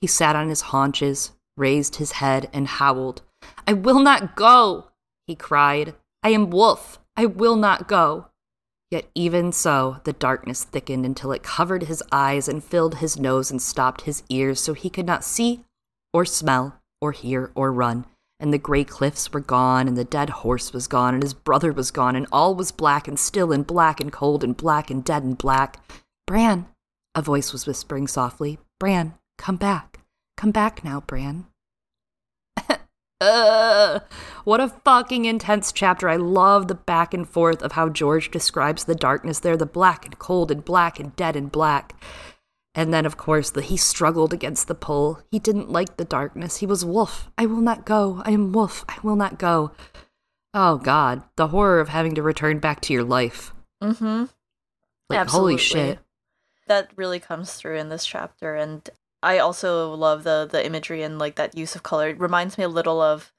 [0.00, 3.22] He sat on his haunches, raised his head, and howled.
[3.66, 4.88] I will not go,
[5.26, 5.94] he cried.
[6.22, 6.98] I am wolf.
[7.16, 8.26] I will not go.
[8.90, 13.50] Yet even so, the darkness thickened until it covered his eyes and filled his nose
[13.50, 15.64] and stopped his ears so he could not see
[16.12, 18.04] or smell or hear or run.
[18.38, 21.72] And the gray cliffs were gone, and the dead horse was gone, and his brother
[21.72, 25.04] was gone, and all was black and still and black and cold and black and
[25.04, 25.78] dead and black.
[26.26, 26.66] Bran,
[27.14, 28.58] a voice was whispering softly.
[28.80, 29.91] Bran, come back.
[30.42, 31.46] Come back now, Bran.
[33.20, 34.02] Ugh.
[34.42, 36.08] What a fucking intense chapter.
[36.08, 40.04] I love the back and forth of how George describes the darkness there the black
[40.04, 41.94] and cold and black and dead and black.
[42.74, 45.20] And then, of course, the he struggled against the pull.
[45.30, 46.56] He didn't like the darkness.
[46.56, 47.30] He was wolf.
[47.38, 48.20] I will not go.
[48.24, 48.84] I am wolf.
[48.88, 49.70] I will not go.
[50.52, 51.22] Oh, God.
[51.36, 53.54] The horror of having to return back to your life.
[53.80, 54.24] Mm-hmm.
[55.08, 55.52] Like, Absolutely.
[55.52, 55.98] holy shit.
[56.66, 58.90] That really comes through in this chapter, and
[59.22, 62.08] I also love the the imagery and like that use of color.
[62.08, 63.32] It reminds me a little of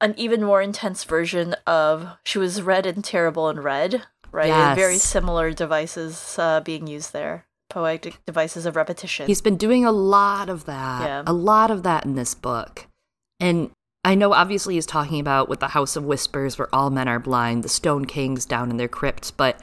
[0.00, 4.50] an even more intense version of she was red and terrible in red, right?
[4.50, 9.26] And Very similar devices uh, being used there, poetic devices of repetition.
[9.26, 11.02] He's been doing a lot of that.
[11.02, 11.22] Yeah.
[11.26, 12.86] A lot of that in this book.
[13.40, 13.70] And
[14.04, 17.18] I know obviously he's talking about with the House of Whispers where all men are
[17.18, 19.60] blind, the Stone Kings down in their crypts, but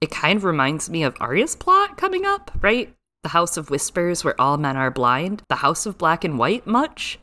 [0.00, 2.94] it kind of reminds me of Arya's plot coming up, right?
[3.24, 6.66] The House of Whispers where all men are blind, the House of Black and White
[6.66, 7.18] much?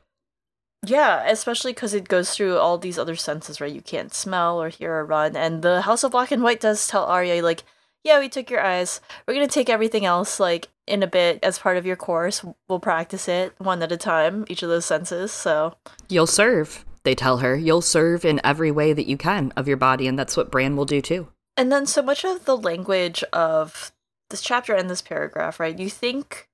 [0.86, 3.72] Yeah, especially because it goes through all these other senses, right?
[3.74, 5.36] You can't smell or hear or run.
[5.36, 7.64] And the House of Black and White does tell Arya, like,
[8.04, 9.00] yeah, we took your eyes.
[9.28, 12.44] We're going to take everything else, like, in a bit as part of your course.
[12.68, 15.32] We'll practice it one at a time, each of those senses.
[15.32, 15.76] So,
[16.10, 17.56] You'll serve, they tell her.
[17.56, 20.76] You'll serve in every way that you can of your body, and that's what Bran
[20.76, 21.28] will do too.
[21.56, 23.92] and then so much of the language of
[24.32, 25.78] this chapter and this paragraph, right?
[25.78, 26.48] You think.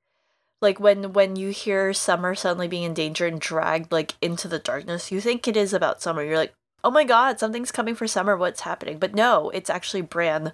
[0.59, 4.57] Like when when you hear Summer suddenly being in danger and dragged like into the
[4.57, 6.23] darkness, you think it is about Summer.
[6.23, 8.35] You're like, oh my god, something's coming for Summer.
[8.35, 8.97] What's happening?
[8.97, 10.53] But no, it's actually Bran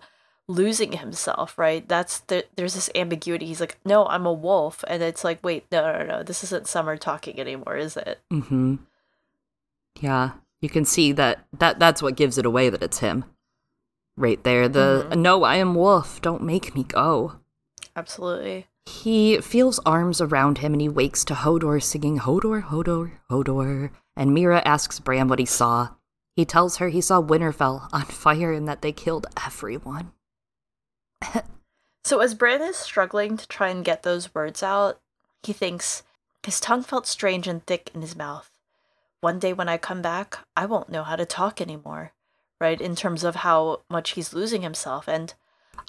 [0.49, 1.57] losing himself.
[1.57, 1.88] Right?
[1.88, 3.45] That's the, there's this ambiguity.
[3.45, 6.67] He's like, no, I'm a wolf, and it's like, wait, no, no, no, this isn't
[6.67, 8.19] Summer talking anymore, is it?
[8.29, 8.75] Mm-hmm.
[10.01, 13.23] Yeah, you can see that, that that's what gives it away that it's him.
[14.15, 14.67] Right there.
[14.69, 15.21] The mm-hmm.
[15.21, 16.21] no, I am wolf.
[16.21, 17.34] Don't make me go.
[17.95, 18.67] Absolutely.
[18.86, 23.91] He feels arms around him and he wakes to Hodor singing Hodor, Hodor, Hodor.
[24.15, 25.89] And Meera asks Bran what he saw.
[26.36, 30.12] He tells her he saw Winterfell on fire and that they killed everyone.
[32.06, 34.99] So as Bran is struggling to try and get those words out,
[35.41, 36.04] he thinks
[36.43, 38.52] his tongue felt strange and thick in his mouth.
[39.21, 42.12] One day when I come back, I won't know how to talk anymore,
[42.63, 42.80] right?
[42.80, 45.34] In terms of how much he's losing himself and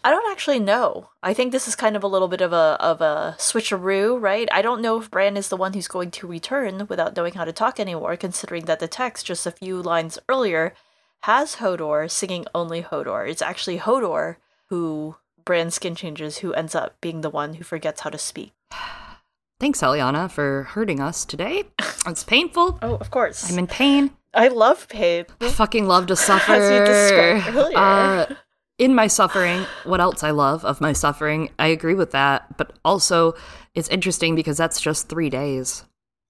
[0.03, 1.09] I don't actually know.
[1.23, 4.49] I think this is kind of a little bit of a of a switcheroo, right?
[4.53, 7.45] I don't know if Bran is the one who's going to return without knowing how
[7.45, 10.75] to talk anymore, considering that the text just a few lines earlier
[11.23, 13.29] has Hodor singing only Hodor.
[13.29, 14.37] It's actually Hodor
[14.69, 18.53] who Bran skin changes who ends up being the one who forgets how to speak.
[19.61, 21.65] Thanks, Eliana, for hurting us today.
[22.07, 22.79] It's painful.
[22.83, 23.51] Oh, of course.
[23.51, 24.11] I'm in pain.
[24.35, 25.27] I love pain.
[25.41, 26.53] I fucking love to suffer.
[26.55, 27.79] As you described earlier.
[27.79, 28.35] Uh,
[28.79, 32.57] in my suffering, what else I love of my suffering, I agree with that.
[32.57, 33.35] But also,
[33.75, 35.85] it's interesting because that's just three days,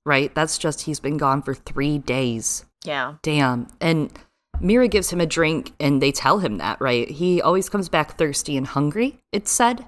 [0.04, 0.34] right?
[0.34, 2.66] That's just he's been gone for three days.
[2.84, 3.14] Yeah.
[3.22, 3.68] Damn.
[3.80, 4.12] And
[4.60, 7.08] Meera gives him a drink, and they tell him that, right?
[7.10, 9.86] He always comes back thirsty and hungry, it's said.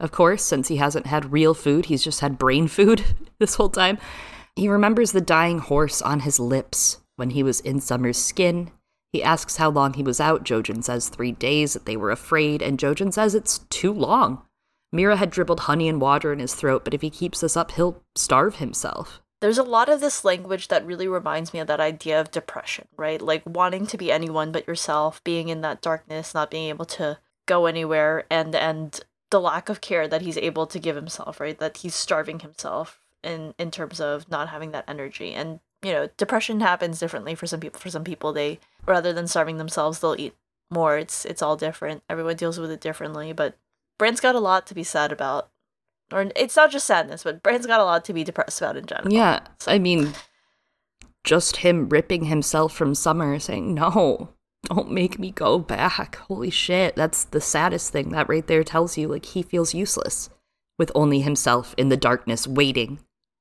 [0.00, 3.04] of course, since he hasn't had real food, he's just had brain food
[3.38, 3.98] this whole time.
[4.56, 8.72] He remembers the dying horse on his lips when he was in Summer's skin.
[9.12, 10.42] He asks how long he was out.
[10.42, 14.42] Jojen says three days, that they were afraid, and Jojen says it's too long.
[14.92, 17.72] Meera had dribbled honey and water in his throat, but if he keeps this up,
[17.72, 19.20] he'll starve himself.
[19.40, 22.88] There's a lot of this language that really reminds me of that idea of depression,
[22.96, 23.20] right?
[23.20, 27.18] Like wanting to be anyone but yourself, being in that darkness, not being able to
[27.46, 31.58] go anywhere, and and the lack of care that he's able to give himself, right?
[31.58, 35.32] That he's starving himself in in terms of not having that energy.
[35.32, 37.80] And you know, depression happens differently for some people.
[37.80, 40.34] For some people, they rather than starving themselves, they'll eat
[40.70, 40.98] more.
[40.98, 42.02] It's it's all different.
[42.08, 43.56] Everyone deals with it differently, but
[43.98, 45.50] Bran's got a lot to be sad about
[46.12, 48.86] or it's not just sadness, but Bran's got a lot to be depressed about in
[48.86, 49.12] general.
[49.12, 50.12] Yeah, I mean,
[51.24, 54.30] just him ripping himself from Summer, saying, No,
[54.64, 56.16] don't make me go back.
[56.16, 58.10] Holy shit, that's the saddest thing.
[58.10, 60.30] That right there tells you, like, he feels useless
[60.78, 63.00] with only himself in the darkness, waiting,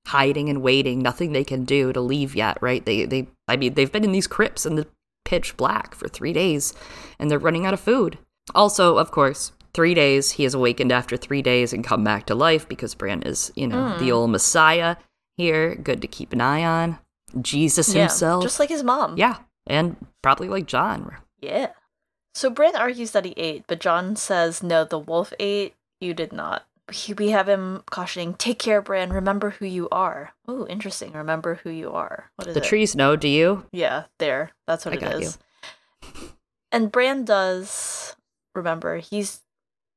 [0.10, 2.84] hiding and waiting, nothing they can do to leave yet, right?
[2.86, 4.88] They, they, I mean, they've been in these crypts in the
[5.24, 6.74] pitch black for three days
[7.20, 8.18] and they're running out of food.
[8.56, 10.32] Also, of course, three days.
[10.32, 13.68] He is awakened after three days and come back to life because Bran is, you
[13.68, 14.00] know, mm.
[14.00, 14.96] the old Messiah
[15.38, 15.76] here.
[15.76, 16.98] Good to keep an eye on.
[17.40, 18.44] Jesus yeah, himself.
[18.44, 19.18] Just like his mom.
[19.18, 19.38] Yeah.
[19.68, 21.16] And probably like Jon.
[21.40, 21.70] Yeah.
[22.34, 25.76] So Bran argues that he ate, but Jon says, no, the wolf ate.
[26.02, 26.66] You did not.
[27.18, 29.12] We have him cautioning, take care, Bran.
[29.12, 30.34] Remember who you are.
[30.48, 31.14] Oh, interesting.
[31.14, 32.32] Remember who you are.
[32.36, 32.66] What is the it?
[32.66, 33.66] trees know, do you?
[33.72, 34.52] Yeah, there.
[34.68, 35.38] That's what I it is.
[36.02, 36.30] You.
[36.72, 38.16] And Bran does
[38.56, 38.98] remember.
[38.98, 39.42] He's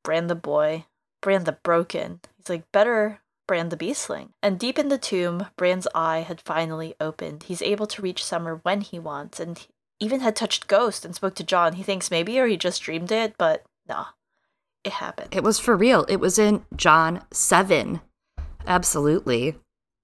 [0.04, 0.86] Bran the boy,
[1.20, 2.20] Bran the broken.
[2.36, 4.30] He's like, better Bran the beastling.
[4.42, 7.44] And deep in the tomb, Bran's eye had finally opened.
[7.44, 9.66] He's able to reach Summer when he wants, and
[10.00, 11.74] even had touched Ghost and spoke to Jon.
[11.74, 14.06] He thinks maybe or he just dreamed it, but nah,
[14.84, 15.34] it happened.
[15.34, 16.04] It was for real.
[16.08, 18.00] It was in Jon 7.
[18.66, 19.56] Absolutely.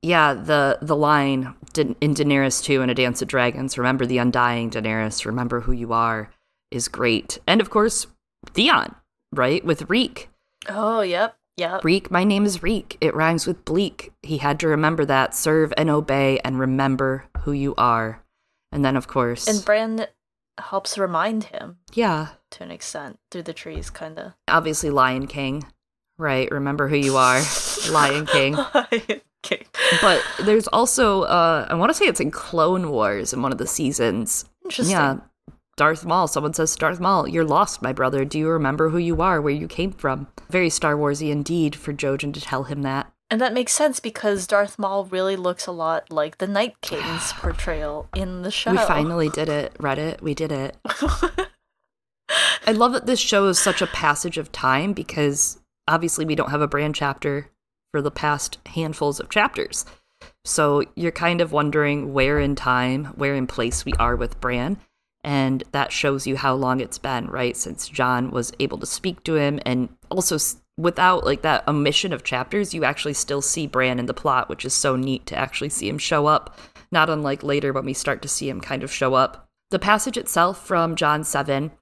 [0.03, 4.71] Yeah, the the line in Daenerys 2 in A Dance of Dragons, remember the undying
[4.71, 6.31] Daenerys, remember who you are,
[6.71, 7.39] is great.
[7.47, 8.07] And of course,
[8.47, 8.95] Theon
[9.33, 9.65] right?
[9.65, 10.29] With Reek.
[10.69, 11.37] Oh, yep.
[11.57, 11.85] Yep.
[11.85, 12.97] Reek, my name is Reek.
[13.01, 14.13] It rhymes with bleak.
[14.23, 15.35] He had to remember that.
[15.35, 18.23] Serve and obey and remember who you are.
[18.71, 19.49] And then, of course.
[19.49, 20.07] And Bran
[20.61, 21.79] helps remind him.
[21.95, 22.29] Yeah.
[22.51, 24.33] To an extent, through the trees, kind of.
[24.49, 25.67] Obviously, Lion King.
[26.19, 26.51] Right.
[26.51, 27.41] Remember who you are.
[27.91, 28.55] Lion King.
[28.55, 29.65] Lion King.
[30.01, 33.59] But there's also, uh, I want to say it's in Clone Wars in one of
[33.59, 34.45] the seasons.
[34.65, 34.97] Interesting.
[34.97, 35.19] Yeah.
[35.77, 36.27] Darth Maul.
[36.27, 38.25] Someone says, Darth Maul, you're lost, my brother.
[38.25, 40.27] Do you remember who you are, where you came from?
[40.51, 43.13] Very Star Warsy indeed for Jojen to tell him that.
[43.31, 47.33] And that makes sense because Darth Maul really looks a lot like the Night King's
[47.35, 48.71] portrayal in the show.
[48.71, 50.23] We finally did it, Reddit.
[50.23, 50.77] We did it.
[52.67, 56.51] I love that this show is such a passage of time because obviously we don't
[56.51, 57.51] have a Bran chapter
[57.93, 59.85] for the past handfuls of chapters.
[60.45, 64.79] So you're kind of wondering where in time, where in place we are with Bran.
[65.25, 67.57] And that shows you how long it's been, right?
[67.57, 69.61] Since Jon was able to speak to him.
[69.67, 70.39] And also,
[70.79, 74.65] without like that omission of chapters, you actually still see Bran in the plot, which
[74.65, 76.57] is so neat to actually see him show up.
[76.91, 79.49] Not unlike later when we start to see him kind of show up.
[79.71, 81.73] The passage itself from Jon 7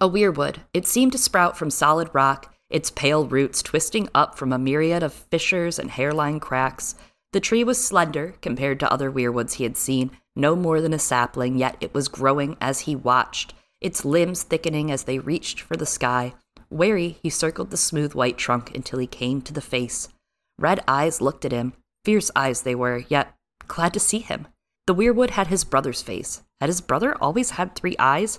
[0.00, 0.56] A weirwood.
[0.74, 5.02] It seemed to sprout from solid rock, its pale roots twisting up from a myriad
[5.02, 6.96] of fissures and hairline cracks.
[7.32, 10.98] The tree was slender compared to other weirwoods he had seen, no more than a
[10.98, 15.76] sapling, yet it was growing as he watched, its limbs thickening as they reached for
[15.76, 16.34] the sky.
[16.70, 20.08] Wary, he circled the smooth white trunk until he came to the face.
[20.58, 21.72] Red eyes looked at him,
[22.04, 23.34] fierce eyes they were, yet
[23.66, 24.46] glad to see him.
[24.86, 26.42] The weirwood had his brother's face.
[26.60, 28.38] Had his brother always had three eyes?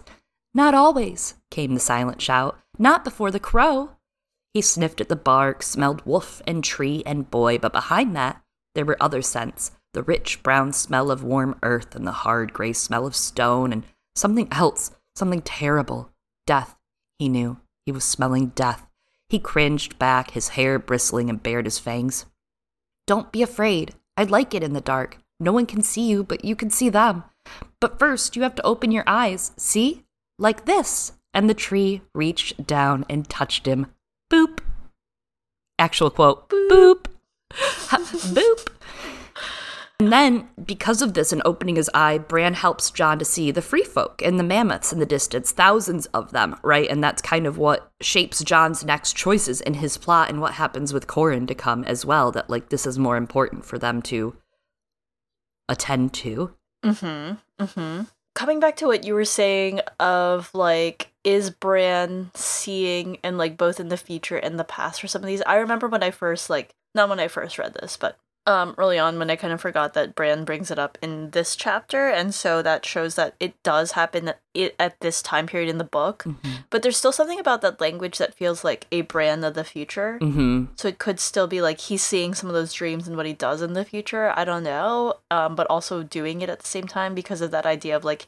[0.54, 2.60] Not always, came the silent shout.
[2.78, 3.92] Not before the crow.
[4.54, 8.42] He sniffed at the bark, smelled wolf and tree and boy, but behind that,
[8.76, 12.72] there were other scents the rich brown smell of warm earth and the hard gray
[12.72, 13.84] smell of stone and
[14.16, 16.10] something else, something terrible.
[16.46, 16.76] Death,
[17.20, 17.58] he knew.
[17.92, 18.88] Was smelling death.
[19.30, 22.26] He cringed back, his hair bristling and bared his fangs.
[23.08, 23.96] Don't be afraid.
[24.18, 25.18] I like it in the dark.
[25.40, 27.24] No one can see you, but you can see them.
[27.80, 29.52] But first, you have to open your eyes.
[29.58, 30.04] See?
[30.38, 31.14] Like this.
[31.34, 33.88] And the tree reached down and touched him.
[34.32, 34.60] Boop.
[35.80, 36.50] Actual quote.
[36.50, 37.06] Boop.
[37.52, 38.68] Boop.
[40.02, 43.62] And then, because of this and opening his eye, Bran helps Jon to see the
[43.62, 46.90] free folk and the mammoths in the distance, thousands of them, right?
[46.90, 50.92] And that's kind of what shapes Jon's next choices in his plot and what happens
[50.92, 52.32] with Qhorin to come as well.
[52.32, 54.36] That, like, this is more important for them to
[55.70, 56.56] attend to.
[56.84, 57.64] Mm hmm.
[57.64, 58.02] Mm hmm.
[58.34, 63.80] Coming back to what you were saying of, like, is Bran seeing and like both
[63.80, 65.44] in the future and the past for some of these?
[65.44, 68.18] I remember when I first like not when I first read this, but
[68.48, 71.56] um early on when I kind of forgot that Bran brings it up in this
[71.56, 75.70] chapter, and so that shows that it does happen at, it, at this time period
[75.70, 76.26] in the book.
[76.72, 80.18] But there's still something about that language that feels like a Bran of the future.
[80.22, 80.66] Mm-hmm.
[80.76, 83.34] So it could still be like he's seeing some of those dreams and what he
[83.34, 84.34] does in the future.
[84.36, 85.16] I don't know.
[85.30, 88.28] Um, but also doing it at the same time because of that idea of like,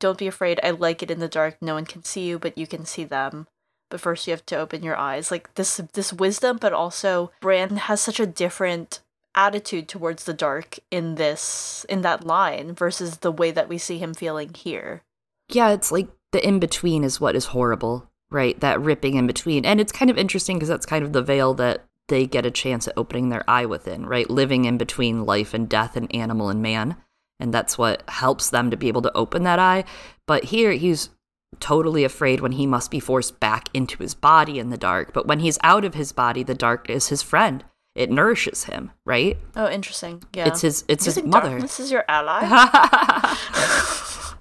[0.00, 0.58] don't be afraid.
[0.62, 1.56] I like it in the dark.
[1.62, 3.46] No one can see you, but you can see them.
[3.90, 5.30] But first, you have to open your eyes.
[5.30, 9.00] Like this, this wisdom, but also Bran has such a different
[9.34, 13.98] attitude towards the dark in this in that line versus the way that we see
[13.98, 15.02] him feeling here.
[15.48, 18.58] Yeah, it's like the in between is what is horrible, right?
[18.60, 19.64] That ripping in between.
[19.64, 22.50] And it's kind of interesting because that's kind of the veil that they get a
[22.50, 24.28] chance at opening their eye within, right?
[24.28, 26.96] Living in between life and death and animal and man.
[27.40, 29.84] And that's what helps them to be able to open that eye.
[30.26, 31.10] But here he's
[31.60, 35.12] totally afraid when he must be forced back into his body in the dark.
[35.12, 37.64] But when he's out of his body, the dark is his friend.
[37.94, 39.38] It nourishes him, right?
[39.54, 40.24] Oh, interesting.
[40.34, 41.60] Yeah, It's his it's his mother.
[41.60, 42.40] This is your ally?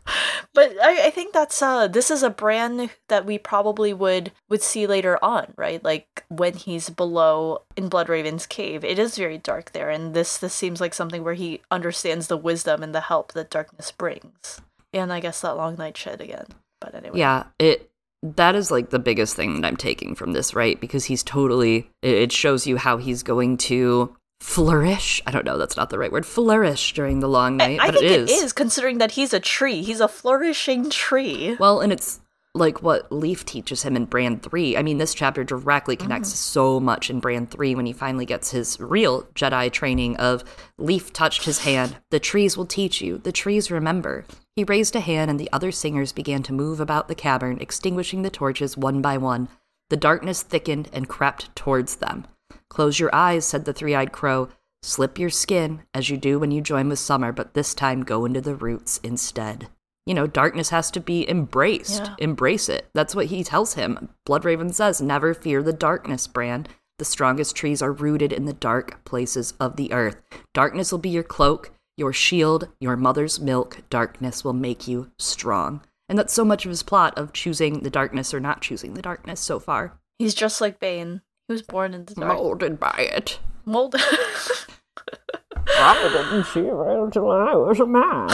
[0.53, 4.61] but I, I think that's uh this is a Bran that we probably would would
[4.61, 9.71] see later on right like when he's below in bloodraven's cave it is very dark
[9.71, 13.33] there and this this seems like something where he understands the wisdom and the help
[13.33, 14.61] that darkness brings
[14.93, 16.47] and i guess that long night shed again
[16.79, 17.89] but anyway Yeah, it
[18.24, 20.80] that is like the biggest thing that I'm taking from this, right?
[20.80, 25.21] Because he's totally it shows you how he's going to flourish.
[25.28, 26.26] I don't know, that's not the right word.
[26.26, 28.30] Flourish during the long night, I but think it is.
[28.32, 32.19] it is considering that he's a tree he's a flourishing tree Well, and it's
[32.55, 34.78] like what Leaf teaches him in Bran 3.
[34.78, 36.36] I mean, this chapter directly connects Mm-hmm.
[36.38, 40.43] so much in Bran 3 when he finally gets his real Jedi training of
[40.78, 41.97] Leaf touched his hand.
[42.11, 43.17] The trees will teach you.
[43.17, 44.26] The trees remember.
[44.55, 48.21] He raised a hand and the other singers began to move about the cavern, extinguishing
[48.21, 49.49] the torches one by one.
[49.89, 52.25] The darkness thickened and crept towards them.
[52.69, 54.49] Close your eyes, said the three eyed crow.
[54.83, 58.25] Slip your skin, as you do when you join with summer, but this time go
[58.25, 59.69] into the roots instead.
[60.05, 62.03] You know, darkness has to be embraced.
[62.03, 62.15] Yeah.
[62.19, 62.89] Embrace it.
[62.93, 64.09] That's what he tells him.
[64.27, 66.67] Bloodraven says, Never fear the darkness, Bran.
[66.99, 70.17] The strongest trees are rooted in the dark places of the earth.
[70.53, 73.81] Darkness will be your cloak, your shield, your mother's milk.
[73.89, 75.81] Darkness will make you strong.
[76.09, 79.01] And that's so much of his plot of choosing the darkness or not choosing the
[79.01, 79.99] darkness so far.
[80.19, 83.39] he's just like bane he was born in the dark Molded by it.
[83.65, 83.95] mold
[85.67, 88.29] I didn't see it until I was a man.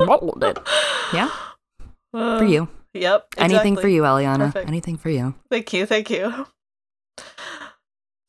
[0.06, 0.58] Molded.
[1.12, 1.30] Yeah,
[2.10, 2.68] for uh, you.
[2.92, 4.46] yep Anything for you, Eliana.
[4.52, 4.68] Perfect.
[4.68, 5.34] Anything for you.
[5.50, 6.46] Thank you, thank you.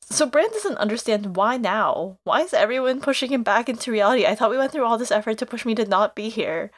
[0.09, 2.17] So Bran doesn't understand why now.
[2.23, 4.25] Why is everyone pushing him back into reality?
[4.25, 6.71] I thought we went through all this effort to push me to not be here.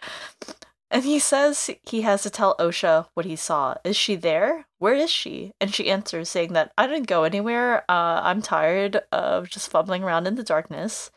[0.91, 3.75] And he says he has to tell Osha what he saw.
[3.83, 4.65] Is she there?
[4.79, 5.53] Where is she?
[5.61, 7.83] And she answers saying that I didn't go anywhere.
[7.87, 11.11] Uh, I'm tired of just fumbling around in the darkness.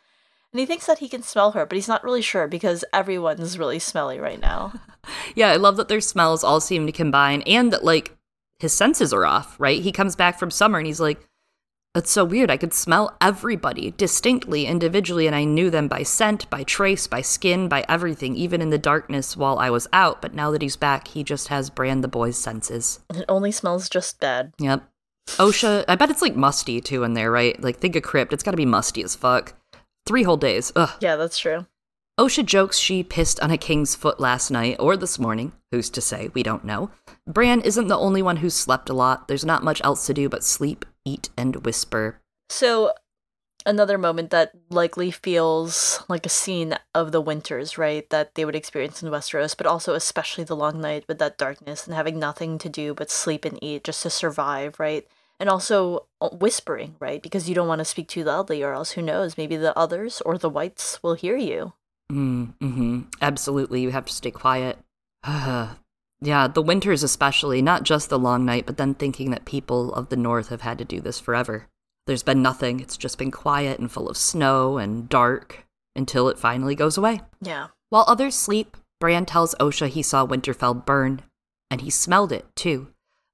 [0.52, 3.58] And he thinks that he can smell her, but he's not really sure because everyone's
[3.58, 4.74] really smelly right now.
[5.34, 8.16] Yeah, I love that their smells all seem to combine and that, like,
[8.60, 9.82] his senses are off, right?
[9.82, 11.26] He comes back from summer and he's like,
[11.94, 12.50] That's so weird.
[12.50, 17.20] I could smell everybody distinctly, individually, and I knew them by scent, by trace, by
[17.20, 20.22] skin, by everything, even in the darkness while I was out.
[20.22, 23.00] But now that he's back, he just has Bran the boy's senses.
[23.10, 24.54] And it only smells just bad.
[24.58, 24.88] Yep.
[25.32, 27.62] Osha, I bet it's like musty too in there, right?
[27.62, 28.32] Like, think of Crypt.
[28.32, 29.52] It's gotta be musty as fuck.
[30.06, 30.72] Three whole days.
[30.74, 30.90] Ugh.
[31.00, 31.66] Yeah, that's true.
[32.20, 35.52] Osha jokes she pissed on a king's foot last night or this morning.
[35.70, 36.28] Who's to say?
[36.34, 36.90] We don't know.
[37.26, 39.28] Bran isn't the only one who's slept a lot.
[39.28, 42.20] There's not much else to do but sleep, eat, and whisper.
[42.50, 42.92] So,
[43.64, 48.08] another moment that likely feels like a scene of the winters, right?
[48.10, 51.86] That they would experience in Westeros, but also especially the long night with that darkness
[51.86, 55.06] and having nothing to do but sleep and eat just to survive, right?
[55.40, 57.22] And also uh, whispering, right?
[57.22, 59.38] Because you don't want to speak too loudly, or else who knows?
[59.38, 61.72] Maybe the others or the whites will hear you.
[62.12, 64.78] Mm, hmm Absolutely, you have to stay quiet.
[65.26, 70.10] yeah, the winters especially, not just the long night, but then thinking that people of
[70.10, 71.68] the north have had to do this forever.
[72.06, 72.80] There's been nothing.
[72.80, 77.20] It's just been quiet and full of snow and dark until it finally goes away.
[77.40, 77.68] Yeah.
[77.90, 81.22] While others sleep, Bran tells Osha he saw Winterfell burn,
[81.70, 82.88] and he smelled it too.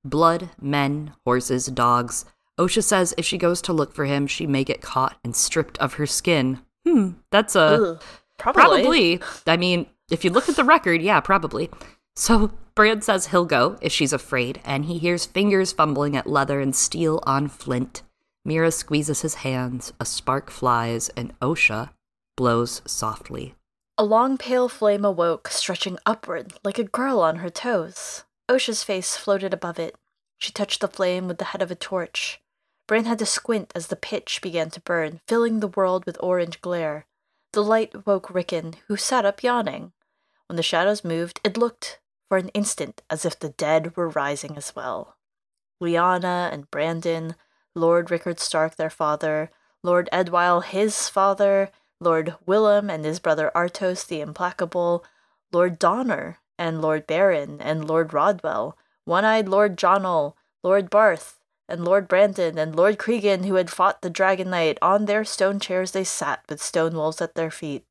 [0.04, 2.24] Blood, men, horses, dogs.
[2.58, 5.78] Osha says if she goes to look for him, she may get caught and stripped
[5.78, 6.60] of her skin.
[6.86, 7.60] Hmm, that's a.
[7.60, 8.02] Ugh.
[8.38, 9.18] Probably.
[9.18, 9.20] Probably.
[9.46, 11.70] I mean, if you look at the record, yeah, probably.
[12.16, 16.60] So Bran says he'll go if she's afraid, and he hears fingers fumbling at leather
[16.60, 18.02] and steel on flint.
[18.46, 21.90] Meera squeezes his hands, a spark flies, and Osha
[22.36, 23.54] blows softly.
[23.98, 28.24] A long pale flame awoke, stretching upward like a girl on her toes.
[28.48, 29.96] Osha's face floated above it.
[30.38, 32.40] She touched the flame with the head of a torch.
[32.86, 36.60] Bran had to squint as the pitch began to burn, filling the world with orange
[36.60, 37.06] glare.
[37.52, 39.92] The light woke Rickon, who sat up yawning.
[40.46, 44.56] When the shadows moved, it looked, for an instant, as if the dead were rising
[44.56, 45.16] as well.
[45.80, 47.36] Lyanna and Brandon,
[47.74, 49.50] Lord Rickard Stark, their father,
[49.82, 51.70] Lord Edwyle, his father,
[52.00, 55.04] Lord Willem and his brother Artos the Implacable,
[55.52, 61.37] Lord Donnor and Lord Beron and Lord Rodwell, one-eyed Lord Jonnel, Lord Barth,
[61.68, 65.60] and Lord Brandon and Lord Cregan who had fought the Dragon Knight, on their stone
[65.60, 67.84] chairs they sat with stone walls at their feet.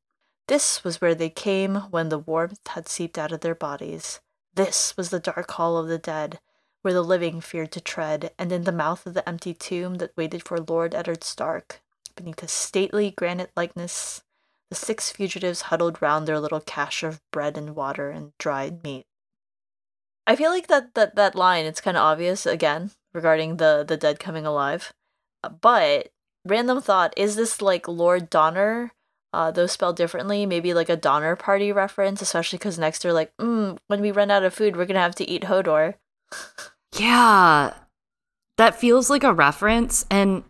[0.48, 4.20] This was where they came when the warmth had seeped out of their bodies.
[4.54, 6.40] This was the dark hall of the dead,
[6.82, 10.16] where the living feared to tread, and in the mouth of the empty tomb that
[10.16, 11.80] waited for Lord Eddard Stark,
[12.16, 14.22] beneath a stately granite likeness,
[14.70, 19.06] the six fugitives huddled round their little cache of bread and water and dried meat.
[20.26, 23.96] I feel like that that, that line, it's kind of obvious again regarding the, the
[23.96, 24.92] dead coming alive.
[25.42, 26.08] Uh, But,
[26.46, 28.92] random thought, is this like Lord Donnor,
[29.32, 30.46] uh, though spelled differently?
[30.46, 34.30] Maybe like a Donner Party reference, especially because next they're like, mm, when we run
[34.30, 35.94] out of food, we're going to have to eat Hodor.
[36.96, 37.74] Yeah.
[38.56, 40.42] That feels like a reference, and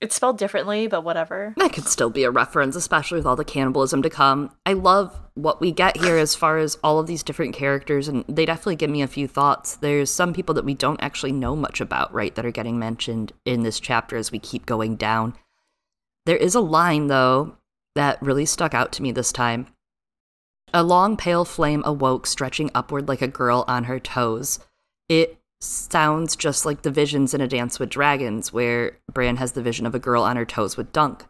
[0.00, 1.54] It's spelled differently, but whatever.
[1.56, 4.50] that could still be a reference, especially with all the cannibalism to come.
[4.66, 8.24] I love what we get here as far as all of these different characters, and
[8.28, 9.76] they definitely give me a few thoughts.
[9.76, 13.32] There's some people that we don't actually know much about, right, that are getting mentioned
[13.44, 15.34] in this chapter as we keep going down.
[16.26, 17.56] There is a line, though,
[17.94, 19.68] that really stuck out to me this time.
[20.74, 24.58] A long pale flame awoke, stretching upward like a girl on her toes.
[25.08, 29.62] It sounds just like the visions in A Dance with Dragons, where Bran has the
[29.62, 31.24] vision of a girl on her toes with Dunk.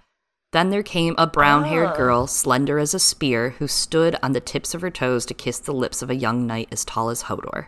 [0.53, 1.97] Then there came a brown haired Oh.
[1.97, 5.59] girl, slender as a spear, who stood on the tips of her toes to kiss
[5.59, 7.67] the lips of a young knight as tall as Hodor.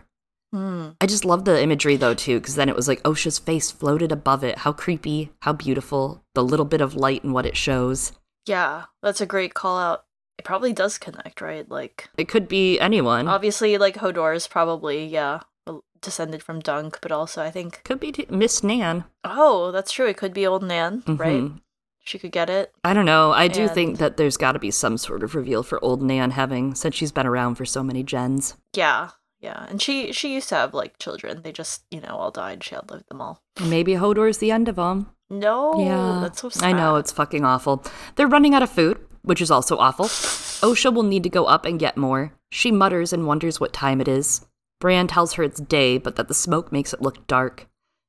[0.51, 0.89] Hmm.
[0.99, 4.11] I just love the imagery though too, because then it was like Osha's face floated
[4.11, 4.59] above it.
[4.59, 8.11] How creepy, how beautiful, the little bit of light and what it shows.
[8.47, 10.05] Yeah, that's a great call out.
[10.39, 11.69] It probably does connect, right?
[11.69, 13.27] Like, It could be anyone.
[13.27, 15.41] obviously, like Hodor is probably yeah
[16.01, 19.05] descended from Dunk, but also I think could be t- Miss Nan.
[19.23, 20.07] oh, that's true.
[20.07, 21.51] It could be Old Nan, right?
[22.03, 22.73] She could get it.
[22.83, 23.31] I don't know.
[23.31, 26.01] I do And- think that there's got to be some sort of reveal for old
[26.01, 28.55] Nan having since she's been around for so many gens.
[28.75, 29.65] Yeah, yeah.
[29.69, 31.41] And she she used to have like children.
[31.43, 32.63] They just you know all died.
[32.63, 33.41] She outlived them all.
[33.63, 35.09] Maybe Hodor's the end of them.
[35.29, 36.63] No, yeah, that's so sad.
[36.63, 37.83] I know it's fucking awful.
[38.15, 40.05] They're running out of food, which is also awful.
[40.07, 42.33] Osha will need to go up and get more.
[42.51, 44.45] She mutters and wonders what time it is.
[44.81, 47.67] Bran tells her it's day, but that the smoke makes it look dark.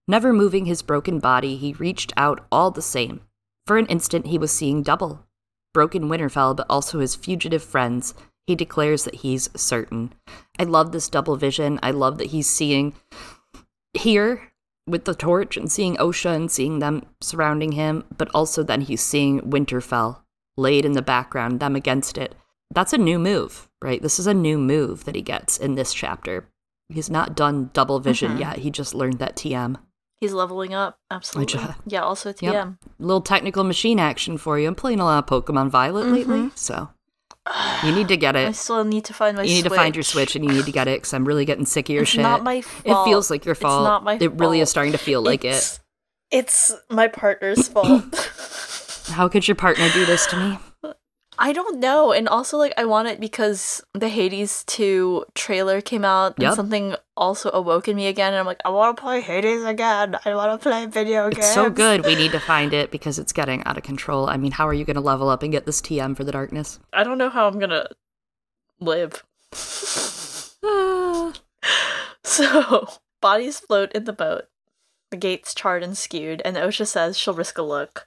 [0.08, 3.20] Never moving his broken body, he reached out all the same.
[3.66, 5.24] For an instant, he was seeing double.
[5.72, 8.14] Broken Winterfell, but also his fugitive friends.
[8.46, 10.12] He declares that he's certain.
[10.58, 11.78] I love this double vision.
[11.82, 12.94] I love that he's seeing
[13.94, 14.52] here
[14.86, 19.00] with the torch and seeing Osha and seeing them surrounding him, but also then he's
[19.02, 20.22] seeing Winterfell
[20.56, 22.34] laid in the background, them against it.
[22.74, 24.02] That's a new move, right?
[24.02, 26.48] This is a new move that he gets in this chapter.
[26.88, 28.40] He's not done double vision Mhm.
[28.40, 28.58] yet.
[28.58, 29.78] He just learned that TM.
[30.22, 31.00] He's leveling up.
[31.10, 31.58] Absolutely.
[31.58, 32.02] uh, yeah.
[32.02, 32.36] Also Yep.
[32.54, 32.78] TM.
[33.00, 34.68] Little technical machine action for you.
[34.68, 36.90] I'm playing a lot of Pokemon Violet lately, so
[37.82, 38.46] you need to get it.
[38.50, 39.42] I still need to find my.
[39.42, 41.44] You need to find your Switch and you need to get it because I'm really
[41.44, 42.20] getting sick of your It's shit.
[42.22, 43.08] not my fault.
[43.08, 43.72] It feels like your fault.
[43.72, 43.84] It's fault.
[43.84, 44.22] not my fault.
[44.32, 45.80] it really is starting to feel like it.
[46.30, 48.04] It's my partner's fault.
[49.08, 50.58] How could your partner do this to me?
[51.38, 52.12] I don't know.
[52.12, 56.94] And also, like, I want it because the Hades 2 trailer came out and something
[57.16, 58.32] also awoke in me again.
[58.32, 60.16] And I'm like, I want to play Hades again.
[60.24, 61.38] I want to play video games.
[61.38, 62.04] It's so good.
[62.04, 64.28] We need to find it because it's getting out of control.
[64.28, 66.32] I mean, how are you going to level up and get this TM for the
[66.32, 66.78] darkness?
[66.92, 67.88] I don't know how I'm going to
[68.80, 69.24] live.
[70.64, 71.32] Ah.
[72.24, 72.88] So,
[73.20, 74.44] bodies float in the boat.
[75.10, 78.06] The gates charred and skewed, and Osha says she'll risk a look.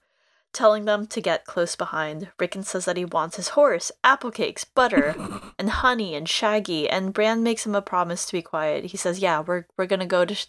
[0.55, 4.63] Telling them to get close behind, Rickon says that he wants his horse, apple cakes,
[4.63, 5.13] butter,
[5.59, 8.85] and honey and Shaggy, and Bran makes him a promise to be quiet.
[8.85, 10.47] He says, "Yeah, we're we're gonna go to, sh-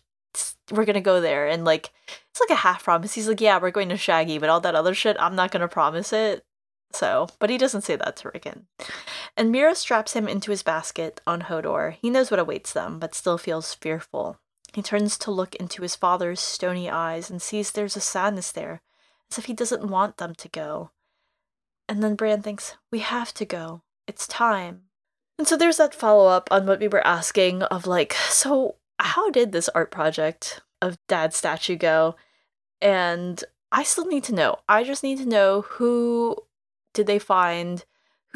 [0.71, 1.91] we're gonna go there," and like
[2.31, 3.15] it's like a half promise.
[3.15, 5.67] He's like, "Yeah, we're going to Shaggy," but all that other shit, I'm not gonna
[5.67, 6.45] promise it.
[6.93, 8.69] So, but he doesn't say that to Rickon.
[9.37, 11.97] And Meera straps him into his basket on Hodor.
[12.01, 14.39] He knows what awaits them, but still feels fearful.
[14.73, 18.83] He turns to look into his father's stony eyes and sees there's a sadness there,
[19.31, 20.91] as if he doesn't want them to go.
[21.89, 23.83] And then Bran thinks, We have to go.
[24.07, 24.83] It's time.
[25.39, 29.31] And so there's that follow up on what we were asking of like, so how
[29.31, 32.17] did this art project of Dad's statue go?
[32.81, 34.57] And I still need to know.
[34.69, 36.37] I just need to know who
[36.95, 37.85] did they find?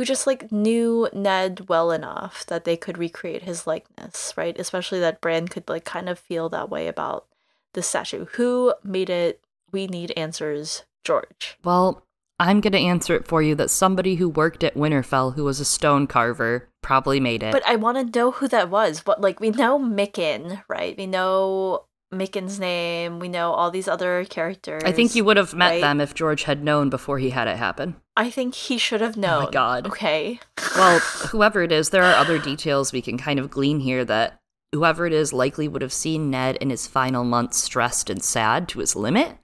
[0.00, 4.58] who just like knew Ned well enough that they could recreate his likeness, right?
[4.58, 7.26] Especially that Bran could like kind of feel that way about
[7.74, 8.24] the statue.
[8.32, 9.44] Who made it?
[9.72, 11.58] We need answers, George.
[11.64, 12.06] Well,
[12.38, 15.60] I'm going to answer it for you that somebody who worked at Winterfell who was
[15.60, 17.52] a stone carver probably made it.
[17.52, 19.00] But I want to know who that was.
[19.06, 20.96] What like we know Mikken, right?
[20.96, 23.18] We know Mikken's name.
[23.18, 24.82] We know all these other characters.
[24.86, 25.80] I think you would have met right?
[25.80, 27.96] them if George had known before he had it happen.
[28.16, 29.42] I think he should have known.
[29.42, 29.86] Oh my God.
[29.86, 30.40] Okay.
[30.76, 30.98] Well,
[31.28, 34.40] whoever it is, there are other details we can kind of glean here that
[34.72, 38.68] whoever it is likely would have seen Ned in his final months stressed and sad
[38.70, 39.36] to his limit.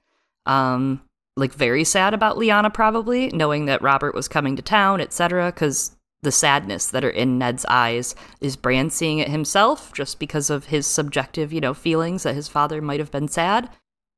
[0.47, 1.03] Um,
[1.37, 5.53] like very sad about Lyanna probably, knowing that Robert was coming to town, etc.
[5.53, 10.49] Because the sadness that are in Ned's eyes is Bran seeing it himself just because
[10.49, 13.69] of his subjective, you know, feelings that his father might have been sad,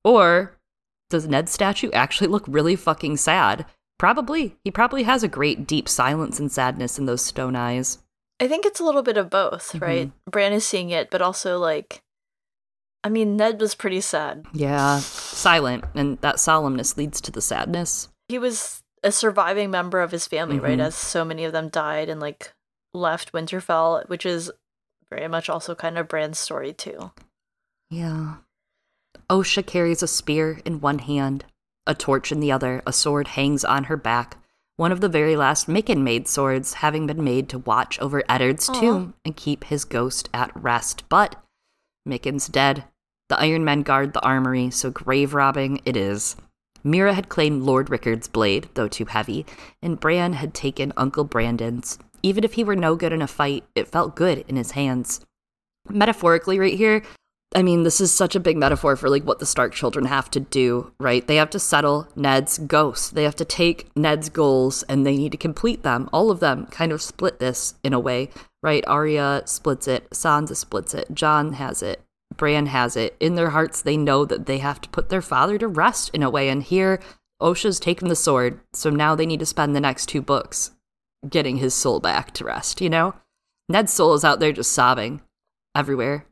[0.05, 0.57] or
[1.11, 3.67] does Ned's statue actually look really fucking sad?
[3.99, 4.57] Probably.
[4.63, 7.99] He probably has a great deep silence and sadness in those stone eyes.
[8.41, 10.13] I think it's a little bit of both, right?
[10.31, 12.03] Bran is seeing it, but also like
[13.05, 14.45] I mean, Ned was pretty sad.
[14.53, 18.09] Yeah, silent, and that solemnness leads to the sadness.
[18.29, 20.79] He was a surviving member of his family, right?
[20.79, 20.87] Mhm.
[20.87, 22.53] As so many of them died and like
[22.93, 24.51] left Winterfell, which is
[25.09, 27.13] very much also kind of Bran's story too.
[27.91, 28.37] Yeah.
[29.31, 31.45] Osha carries a spear in one hand,
[31.87, 34.37] a torch in the other, a sword hangs on her back,
[34.77, 38.69] one of the very last Mikken made swords having been made to watch over Eddard's
[38.69, 38.81] Aw.
[38.81, 41.05] tomb and keep his ghost at rest.
[41.09, 41.37] But
[42.09, 42.85] Mikken's dead.
[43.29, 46.35] The Iron Men guard the armory, so grave robbing it is.
[46.85, 49.45] Meera had claimed Lord Rickard's blade, though too heavy,
[49.83, 51.99] and Bran had taken Uncle Brandon's.
[52.23, 55.21] Even if he were no good in a fight, it felt good in his hands.
[55.89, 57.03] Metaphorically, right here,
[57.55, 60.31] I mean, this is such a big metaphor for like what the Stark children have
[60.33, 61.27] to do, right?
[61.27, 63.15] They have to settle Ned's ghost.
[63.15, 66.11] They have to take Ned's goals and they need to complete them.
[66.13, 68.29] All of them kind of split this in a way,
[68.63, 68.85] right?
[68.87, 72.03] Arya splits it, Sansa splits it, Jon has it,
[72.37, 73.17] Bran has it.
[73.19, 76.23] In their hearts, they know that they have to put their father to rest in
[76.23, 76.51] a way.
[76.51, 77.01] And here,
[77.41, 80.73] Osha's taken the sword, so now they need to spend the next two books
[81.29, 83.15] getting his soul back to rest, you know?
[83.71, 85.23] Ned's soul is out there just sobbing
[85.75, 86.27] everywhere.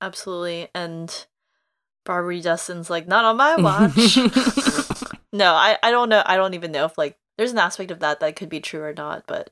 [0.00, 0.68] Absolutely.
[0.74, 1.26] And
[2.06, 4.16] Barbrey Dustin's like, not on my watch.
[5.32, 6.22] no, I, I don't know.
[6.24, 8.82] I don't even know if like there's an aspect of that that could be true
[8.82, 9.50] or not, but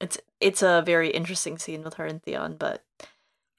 [0.00, 2.84] it's it's a very interesting scene with her and Theon, but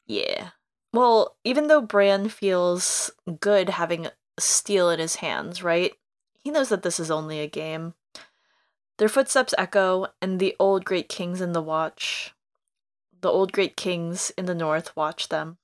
[0.05, 0.49] yeah.
[0.91, 4.07] Well, even though Bran feels good having
[4.39, 5.93] steel in his hands, right?
[6.43, 7.93] He knows that this is only a game.
[8.97, 12.33] Their footsteps echo, and the old great kings in the watch.
[13.21, 15.57] The old great kings in the north watch them.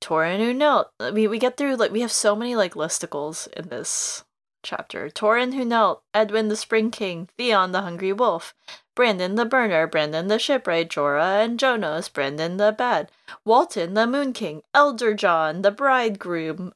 [0.00, 0.90] Torrhen who knelt.
[1.12, 4.24] We we get through like we have so many like listicles in this
[4.62, 5.08] chapter.
[5.08, 8.54] Torrhen who knelt, Edwyn the Spring King, Theon the Hungry Wolf,
[8.94, 13.10] Brandon the Burner, Brandon the Shipwright, Jorah and Jonos, Brandon the Bad,
[13.44, 16.72] Walton the Moon King, Edderion the Bridegroom,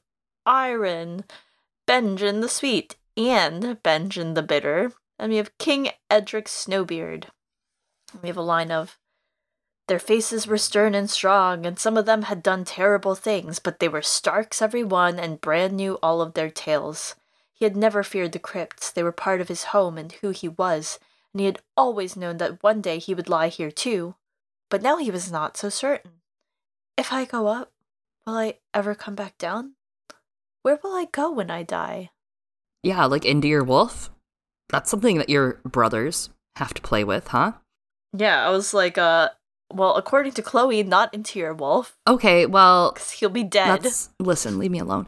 [0.47, 1.23] Eyron,
[1.87, 4.93] Benjen the Sweet, and Benjen the Bitter.
[5.19, 7.25] And we have King Edrick Snowbeard.
[8.21, 8.97] We have a line of
[9.87, 13.79] their faces were stern and strong, and some of them had done terrible things, but
[13.79, 17.15] they were Starks every one, and Bran knew all of their tales.
[17.53, 20.47] He had never feared the crypts, they were part of his home and who he
[20.47, 20.99] was,
[21.33, 24.15] and he had always known that one day he would lie here too.
[24.69, 26.21] But now he was not so certain.
[26.97, 27.71] If I go up,
[28.25, 29.73] will I ever come back down?
[30.61, 32.11] Where will I go when I die?
[32.83, 34.09] Yeah, like into your wolf.
[34.69, 37.53] That's something that your brothers have to play with, huh?
[38.15, 39.29] Yeah, I was like, uh,
[39.73, 43.85] well, according to Chloe, not into your wolf, Okay, well, he'll be dead.
[44.19, 44.57] listen.
[44.59, 45.07] Leave me alone.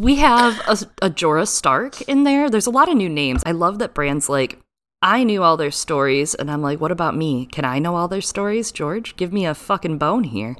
[0.00, 2.50] We have a, a Jorah Stark in there.
[2.50, 3.42] There's a lot of new names.
[3.46, 4.58] I love that Bran's like,
[5.02, 7.46] I knew all their stories, and I'm like, what about me?
[7.46, 9.16] Can I know all their stories, George?
[9.16, 10.56] Give me a fucking bone here.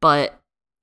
[0.00, 0.40] But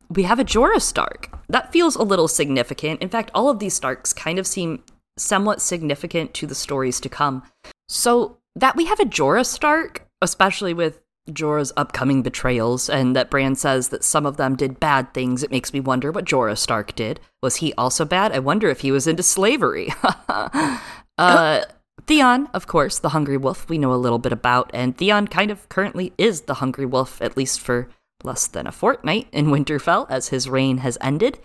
[0.09, 1.29] we have a Jorah Stark.
[1.49, 3.01] That feels a little significant.
[3.01, 4.83] In fact, all of these Starks kind of seem
[5.17, 7.43] somewhat significant to the stories to come.
[7.89, 13.55] So that we have a Jorah Stark, especially with Jorah's upcoming betrayals, and that Bran
[13.55, 16.95] says that some of them did bad things, it makes me wonder what Jorah Stark
[16.95, 17.19] did.
[17.41, 18.31] Was he also bad?
[18.31, 19.93] I wonder if he was into slavery.
[21.17, 21.61] uh,
[22.05, 25.51] Theon, of course, the Hungry Wolf, we know a little bit about, and Theon kind
[25.51, 27.89] of currently is the Hungry Wolf, at least for
[28.23, 31.39] less than a fortnight in Winterfell, as his reign has ended.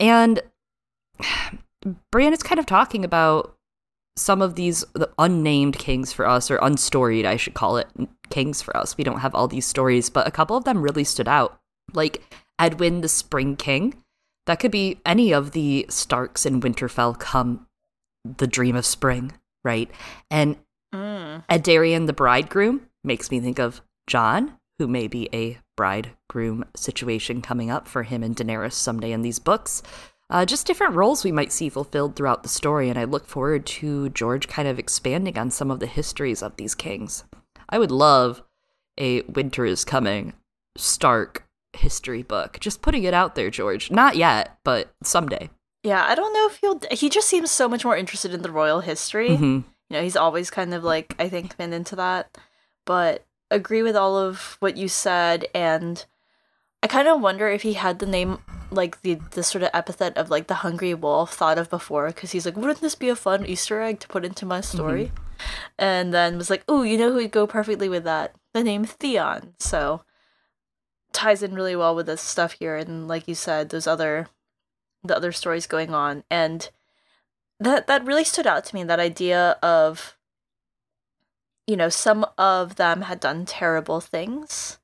[0.00, 0.42] And
[2.10, 3.54] Bran is kind of talking about
[4.18, 7.88] some of these the unnamed kings for us, or unstoried, I should call it,
[8.30, 8.96] kings for us.
[8.96, 11.58] We don't have all these stories, but a couple of them really stood out.
[11.92, 12.22] Like
[12.58, 13.94] Edwyn the Spring King.
[14.46, 17.66] That could be any of the Starks in Winterfell come
[18.24, 19.90] the dream of spring, right?
[20.30, 20.56] And
[20.94, 21.44] Mm.
[21.48, 27.70] Edderion the bridegroom makes me think of Jon, who may be a bridegroom situation coming
[27.70, 29.82] up for him and Daenerys someday in these books.
[30.30, 33.64] Uh, just different roles we might see fulfilled throughout the story, and I look forward
[33.66, 37.24] to George kind of expanding on some of the histories of these kings.
[37.70, 38.42] I would love
[38.98, 40.34] a Winter is Coming
[40.76, 42.58] Stark history book.
[42.60, 43.90] Just putting it out there, George.
[43.90, 45.48] Not yet, but someday.
[45.82, 46.80] Yeah, I don't know if he'll.
[46.90, 49.30] He just seems so much more interested in the royal history.
[49.30, 49.64] Mhm.
[49.88, 52.36] You know, he's always kind of like I think been into that.
[52.84, 56.04] But agree with all of what you said, and
[56.82, 58.38] I kind of wonder if he had the name
[58.70, 62.32] like the the sort of epithet of like the hungry wolf thought of before, because
[62.32, 64.76] he's like, wouldn't this be a fun Easter egg to put into my mm-hmm.
[64.76, 65.12] story?
[65.78, 68.34] And then was like, oh, you know who would go perfectly with that?
[68.54, 69.54] The name Theon.
[69.58, 70.02] So
[71.12, 74.28] ties in really well with this stuff here, and like you said, those other
[75.04, 76.70] the other stories going on, and
[77.60, 78.84] that that really stood out to me.
[78.84, 80.16] That idea of
[81.66, 84.78] you know some of them had done terrible things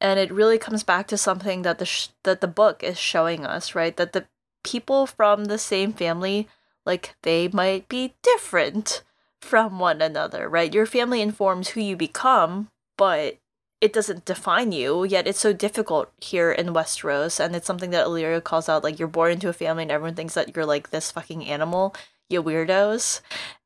[0.00, 3.44] and it really comes back to something that the sh- that the book is showing
[3.44, 3.96] us right?
[3.96, 4.26] That the
[4.64, 6.48] people from the same family
[6.84, 9.02] like they might be different
[9.40, 10.74] from one another right?
[10.74, 13.38] Your family informs who you become but
[13.80, 17.38] it doesn't define you yet it's so difficult here in westeros.
[17.38, 20.14] And it's something that illyria calls out like you're born into a family and everyone
[20.14, 21.94] thinks that you're like this fucking animal
[22.28, 23.20] you weirdos.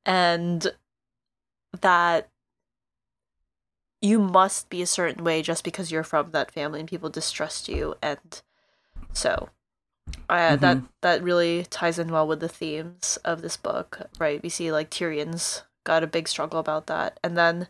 [0.07, 0.73] And
[1.81, 2.29] that
[4.03, 7.69] you must be a certain way just because you're from that family and people distrust
[7.69, 8.43] you and
[9.13, 9.49] so
[10.29, 10.89] uh, that Mhm.
[11.01, 14.43] that really ties in well with the themes of this book right?
[14.43, 17.69] We see like tyrion's got a big struggle about that and then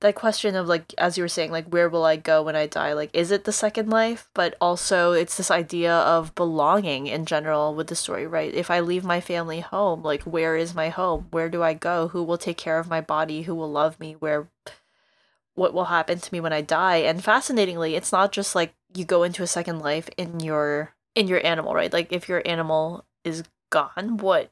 [0.00, 2.66] that question of like as you were saying like where will i go when i
[2.66, 2.92] die?
[2.92, 4.28] Like is it the second life?
[4.34, 8.54] But also it's this idea of belonging in general with the story right?
[8.54, 11.26] If i leave my family home like where is my home?
[11.32, 12.08] Where do i go?
[12.08, 13.42] Who will take care of my body?
[13.42, 14.12] Who will love me?
[14.14, 14.48] Where
[15.58, 19.04] what will happen to me when i die and fascinatingly it's not just like you
[19.04, 23.04] go into a second life in your in your animal right like if your animal
[23.24, 24.50] is gone what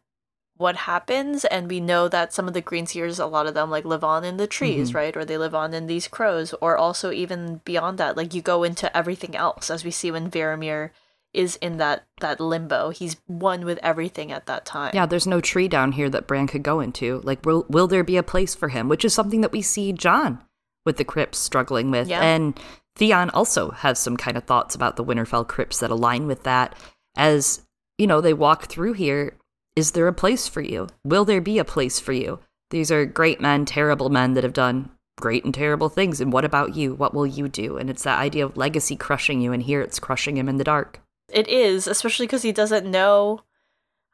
[0.59, 3.71] what happens and we know that some of the green seers a lot of them
[3.71, 4.95] like live on in the trees Mhm.
[4.95, 8.41] right or they live on in these crows or also even beyond that like you
[8.43, 10.91] go into everything else as we see when Varamir
[11.35, 15.43] is in that that limbo he's one with everything at that time Yeah, there's no
[15.43, 17.21] tree down here that Bran could go into.
[17.23, 18.89] Like, will will there be a place for him?
[18.89, 20.41] Which is something that we see Jon
[20.87, 22.22] with the crypts struggling with, Yeah.
[22.22, 22.59] and
[22.97, 26.74] Theon also has some kind of thoughts about the Winterfell crypts that align with that.
[27.16, 27.61] As
[27.99, 29.37] you know, they walk through here.
[29.74, 30.87] Is there a place for you?
[31.05, 32.39] Will there be a place for you?
[32.70, 36.20] These are great men, terrible men that have done great and terrible things.
[36.20, 36.95] And what about you?
[36.95, 37.76] What will you do?
[37.76, 40.64] And it's that idea of legacy crushing you, and here it's crushing him in the
[40.64, 41.01] dark.
[41.32, 43.41] It is, especially because he doesn't know.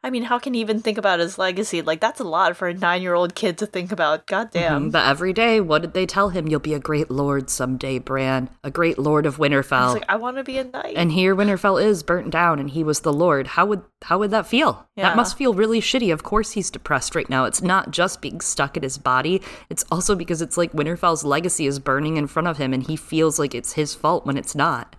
[0.04, 1.80] I mean, how can he even think about his legacy?
[1.80, 4.26] Like, that's a lot for a nine year old kid to think about.
[4.26, 4.88] God damn.
[4.88, 6.48] Mhm, But every day, what did they tell him?
[6.48, 9.94] You'll be a great lord someday, Bran, a great lord of He's Winterfell.
[9.94, 10.94] like, I want to be a knight.
[10.96, 13.46] and here Winterfell is burnt down and he was the lord.
[13.46, 14.88] How would how would that feel?
[14.96, 15.10] Yeah.
[15.10, 16.12] That must feel really shitty.
[16.12, 17.44] Of course he's depressed right now.
[17.44, 19.40] It's not just being stuck in his body.
[19.70, 22.96] It's also because it's like Winterfell's legacy is burning in front of him and he
[22.96, 24.96] feels like it's his fault when it's not.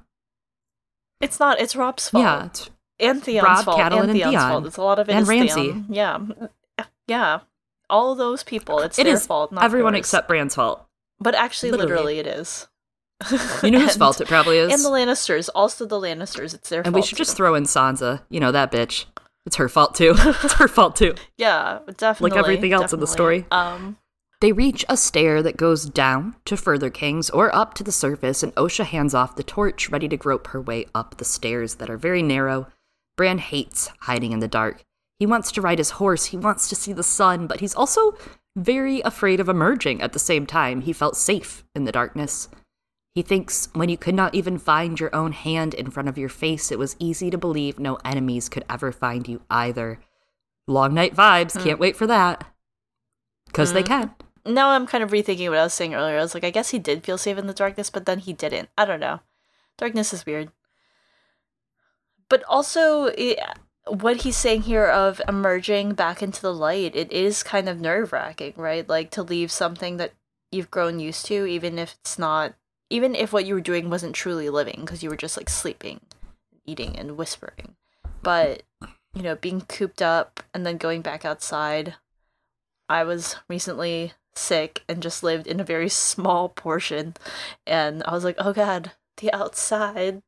[1.20, 2.24] it's not, it's Robb's fault.
[2.24, 2.70] Yeah, it's-
[3.00, 3.78] and Theon's Robb, fault.
[3.80, 4.50] Catelyn, and and Theon's Theon.
[4.50, 4.66] fault.
[4.66, 5.28] It's a lot of it And.
[5.28, 5.86] Theon.
[5.89, 6.20] Yeah.
[7.08, 7.39] Yeah.
[7.89, 8.80] All those people.
[8.80, 10.00] It's it their is fault, not everyone yours.
[10.02, 10.86] except Bran's fault.
[11.20, 12.16] But actually, literally.
[12.16, 12.68] literally, it is.
[13.64, 14.74] You know whose And- fault it probably is?
[14.74, 15.50] And the Lannisters.
[15.54, 16.54] Also the Lannisters.
[16.54, 16.88] It's their and fault.
[16.88, 18.22] And we should just throw in Sansa.
[18.30, 19.06] You know that bitch.
[19.46, 20.14] It's her fault too.
[20.18, 21.14] it's her fault too.
[21.38, 22.32] Yeah, definitely.
[22.32, 23.46] Like everything else in the story.
[23.52, 23.98] Um,
[24.41, 28.41] They reach a stair that goes down to further kings or up to the surface,
[28.44, 31.89] and Osha hands off the torch, ready to grope her way up the stairs that
[31.89, 32.68] are very narrow.
[33.16, 34.84] Bran hates hiding in the dark.
[35.20, 38.18] He wants to ride his horse, he wants to see the sun, but he's also
[38.55, 40.82] very afraid of emerging at the same time.
[40.82, 42.49] He felt safe in the darkness.
[43.16, 46.30] He thinks when you could not even find your own hand in front of your
[46.30, 49.99] face, it was easy to believe no enemies could ever find you either.
[50.68, 51.82] Long night vibes, can't hmm.
[51.82, 52.45] wait for that.
[53.45, 53.88] Because they hmm.
[53.88, 54.16] can.
[54.45, 56.18] now I'm kind of rethinking what I was saying earlier.
[56.18, 58.34] I was like, I guess he did feel safe in the darkness, but then he
[58.34, 58.70] didn't.
[58.78, 59.20] I don't know.
[59.78, 60.51] Darkness is weird.
[62.34, 63.38] But also, it,
[63.86, 68.12] what he's saying here of emerging back into the light, it is kind of nerve
[68.12, 68.90] wracking, right?
[68.90, 70.14] Like to leave something that
[70.52, 72.56] you've grown used to, even if it's not,
[72.90, 76.00] even if what you were doing wasn't truly living, because you were just like sleeping,
[76.66, 77.76] eating, and whispering.
[78.24, 78.64] But,
[79.14, 81.94] you know, being cooped up and then going back outside.
[82.90, 87.14] I was recently sick and just lived in a very small portion.
[87.68, 90.24] And I was like, oh God, the outside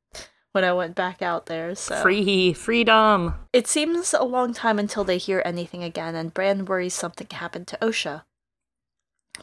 [0.55, 1.75] when I went back out there.
[1.75, 3.35] So Free freedom.
[3.51, 7.67] it seems a long time until they hear anything again, and Bran worries something happened
[7.67, 8.23] to Osha.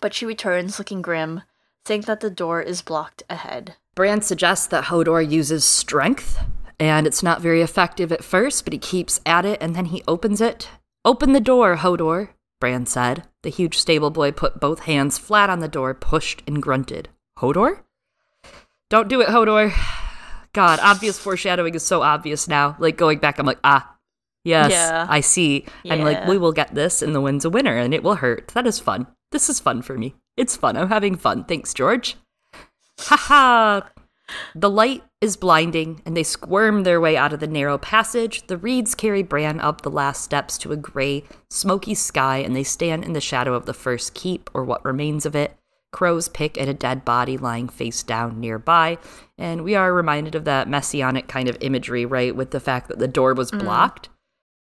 [0.00, 1.42] but she returns looking grim,
[1.86, 3.76] saying that the door is blocked ahead.
[3.94, 6.38] Bran suggests that Hodor uses strength,
[6.80, 10.02] and it's not very effective at first, but he keeps at it and then he
[10.08, 10.70] opens it.
[11.04, 13.24] Open the door, Hodor, Bran said.
[13.42, 17.10] The huge stable boy put both hands flat on the door, pushed, and grunted.
[17.38, 17.82] Hodor?
[18.88, 19.72] Don't do it, Hodor.
[20.54, 22.76] God, obvious foreshadowing is so obvious now.
[22.78, 23.96] Like going back, I'm like, ah,
[24.44, 25.06] yes, Yeah.
[25.08, 25.66] I see.
[25.84, 28.48] And like, we will get this, and the Winds of Winter, and it will hurt.
[28.48, 29.06] That is fun.
[29.30, 30.14] This is fun for me.
[30.36, 30.76] It's fun.
[30.76, 31.44] I'm having fun.
[31.44, 32.16] Thanks, George.
[33.00, 33.90] Ha ha!
[34.54, 38.46] The light is blinding, and they squirm their way out of the narrow passage.
[38.46, 42.62] The reeds carry Bran up the last steps to a gray, smoky sky, and they
[42.62, 45.56] stand in the shadow of the first keep, or what remains of it.
[45.92, 48.98] Crows pick at a dead body lying face down nearby,
[49.38, 52.98] and we are reminded of that messianic kind of imagery, right, with the fact that
[52.98, 53.60] the door was mm.
[53.60, 54.08] blocked.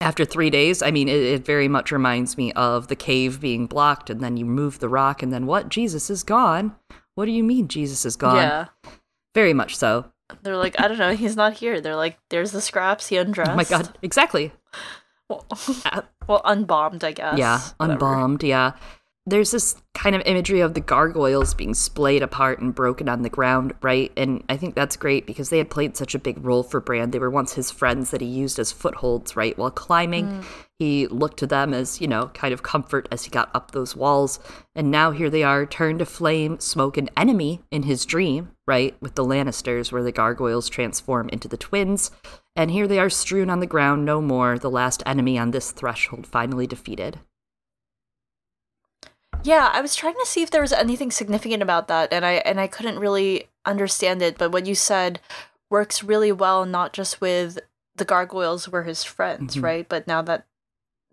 [0.03, 3.66] After three days, I mean, it, it very much reminds me of the cave being
[3.66, 5.68] blocked, and then you move the rock, and then what?
[5.68, 6.74] Jesus is gone.
[7.14, 8.37] What do you mean Jesus is gone?
[8.37, 8.66] Yeah.
[9.35, 10.11] Very much so.
[10.43, 11.81] They're like, I don't know, he's not here.
[11.81, 13.51] They're like, there's the scraps, he undressed.
[13.53, 14.53] Oh my god, exactly.
[15.28, 15.47] Well,
[16.26, 17.39] well unbombed, I guess.
[17.39, 17.93] yeah, Whatever.
[17.93, 18.72] unbombed, yeah.
[19.31, 23.28] There's this kind of imagery of the gargoyles being splayed apart and broken on the
[23.28, 24.11] ground, right?
[24.16, 27.11] And I think that's great because they had played such a big role for Bran.
[27.11, 29.57] They were once his friends that he used as footholds, right?
[29.57, 30.45] While climbing, mm.
[30.78, 33.95] he looked to them as, you know, kind of comfort as he got up those
[33.95, 34.41] walls.
[34.74, 38.97] And now here they are, turned to flame, smoke, an enemy in his dream, right?
[39.01, 42.11] With the Lannisters, where the gargoyles transform into the twins.
[42.57, 45.70] And here they are strewn on the ground no more, the last enemy on this
[45.70, 47.20] threshold finally defeated.
[49.43, 52.34] Yeah, I was trying to see if there was anything significant about that, and I
[52.45, 54.36] and I couldn't really understand it.
[54.38, 55.20] But what you said
[55.70, 57.59] works really well, not just with
[57.97, 59.62] the gargoyles were his friends, Mhm.
[59.62, 59.88] right?
[59.88, 60.45] But now that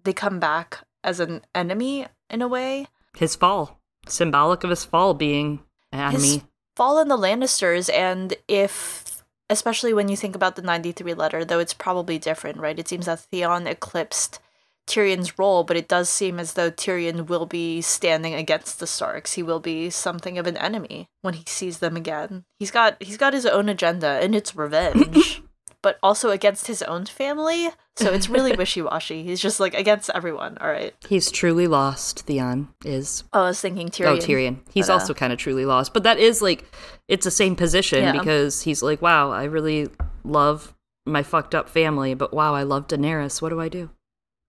[0.03, 5.13] they come back as an enemy in a way, his fall, symbolic of his fall
[5.13, 6.43] being an His enemy.
[6.75, 11.45] fall in the Lannisters, and if especially when you think about the ninety three letter,
[11.45, 12.77] though it's probably different, right?
[12.77, 14.39] It seems that Theon eclipsed
[14.87, 19.33] Tyrion's role, but it does seem as though Tyrion will be standing against the Starks.
[19.33, 22.45] He will be something of an enemy when he sees them again.
[22.57, 25.41] He's got he's got his own agenda, and it's revenge,
[25.81, 27.69] but also against his own family.
[27.97, 29.23] So it's really wishy washy.
[29.23, 30.57] He's just like against everyone.
[30.59, 30.93] All right.
[31.07, 32.21] He's truly lost.
[32.21, 33.23] Theon is.
[33.33, 34.07] Oh, I was thinking Tyrion.
[34.07, 34.57] Oh, Tyrion.
[34.73, 36.63] He's But, uh, also kind of truly lost, but that is like
[37.07, 38.11] it's the same position Yeah.
[38.13, 39.89] because he's like, wow, I really
[40.23, 40.73] love
[41.05, 43.41] my fucked up family, but wow, I love Daenerys.
[43.41, 43.89] What do I do?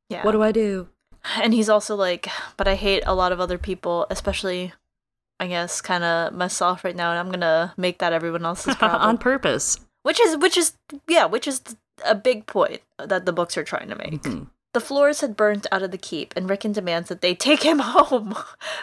[0.09, 0.24] Yeah.
[0.24, 0.88] What do I do?
[1.36, 4.72] And he's also like, but I hate a lot of other people, especially,
[5.40, 9.02] I guess, kind of myself right now, and I'm gonna make that everyone else's problem.
[9.02, 9.78] On purpose.
[10.02, 10.72] which is, which is,
[11.09, 11.61] yeah, which is
[12.06, 14.22] a big point that the books are trying to make.
[14.22, 14.46] Mhm.
[14.74, 17.78] The floors had burnt out of the keep, and Rickon demands that they take him
[17.82, 18.34] home.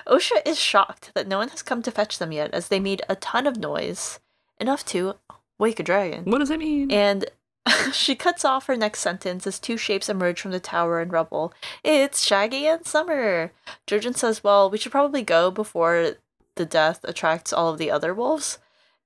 [0.05, 3.01] Osha is shocked that no one has come to fetch them yet, as they made
[3.07, 4.19] a ton of noise,
[4.59, 5.15] enough to
[5.57, 6.25] wake a dragon.
[6.25, 6.91] What does it mean?
[6.91, 7.25] And
[7.91, 11.53] she cuts off her next sentence as two shapes emerge from the tower and rubble.
[11.83, 13.51] It's Shaggy and Summer.
[13.87, 16.15] Jojen says, Well, we should probably go before
[16.55, 18.59] the death attracts all of the other wolves.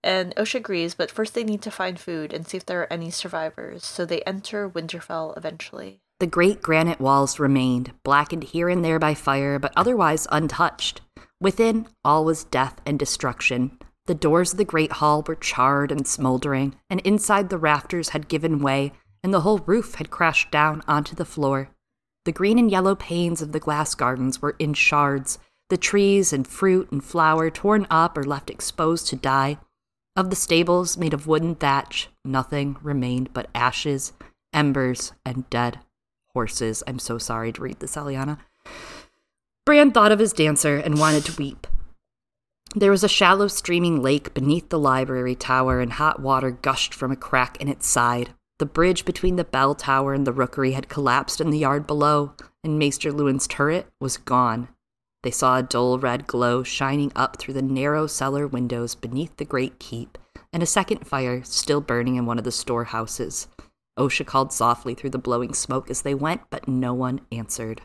[0.03, 2.93] And Osha agrees, but first they need to find food and see if there are
[2.93, 3.85] any survivors.
[3.85, 6.01] So they enter Winterfell eventually.
[6.19, 11.01] The great granite walls remained, blackened here and there by fire, but otherwise untouched.
[11.41, 13.77] Within, all was death and destruction.
[14.09, 18.27] The doors of the great hall were charred and smoldering, and inside the rafters had
[18.27, 18.91] given way,
[19.21, 21.69] and the whole roof had crashed down onto the floor.
[22.25, 25.37] The green and yellow panes of the glass gardens were in shards,
[25.69, 29.59] the trees and fruit and flower torn up or left exposed to die.
[30.15, 34.13] Of the stables made of wooden thatch, nothing remained but ashes,
[34.51, 35.81] embers, and dead
[36.33, 36.81] horses.
[36.87, 38.39] I'm so sorry to read this, Eliana.
[39.67, 41.67] Bran thought of his dancer and wanted to weep.
[42.75, 47.11] There was a shallow, streaming lake beneath the library tower, and hot water gushed from
[47.11, 48.29] a crack in its side.
[48.59, 52.33] The bridge between the bell tower and the rookery had collapsed in the yard below,
[52.63, 54.67] and Maester Luwin's turret was gone.
[55.23, 59.45] They saw a dull red glow shining up through the narrow cellar windows beneath the
[59.45, 60.17] great keep,
[60.53, 63.47] and a second fire still burning in one of the storehouses.
[63.97, 67.81] Osha called softly through the blowing smoke as they went, but no one answered.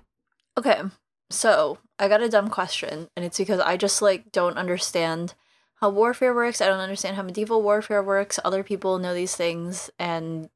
[0.59, 0.83] Okay,
[1.31, 5.35] so I got a dumb question, and it's because I just like don't understand
[5.77, 6.61] how warfare works.
[6.61, 8.41] I don't understand how medieval warfare works.
[8.45, 10.49] Other people know these things, and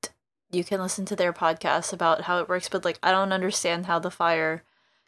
[0.50, 2.68] you can listen to their podcasts about how it works.
[2.68, 4.64] But like, I don't understand how the fire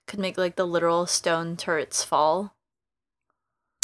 [0.06, 2.54] could make like the literal stone turrets fall.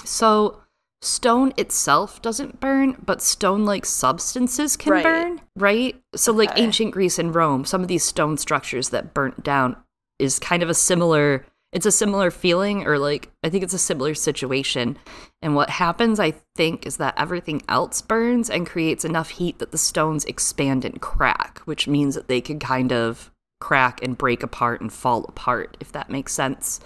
[0.05, 0.62] So,
[1.01, 5.05] stone itself doesn't burn, but stone like substances can Right.
[5.05, 6.01] burn, right?
[6.14, 9.76] So, like ancient Greece and Rome, some of these stone structures that burnt down
[10.18, 11.44] is kind of a similar.
[11.77, 14.97] It's a similar feeling, or like, I think it's a similar situation.
[15.43, 19.72] And what happens, I think, is that everything else burns and creates enough heat that
[19.72, 24.43] the stones expand and crack, which means that they can kind of crack and break
[24.43, 26.81] apart and fall apart, if that makes sense.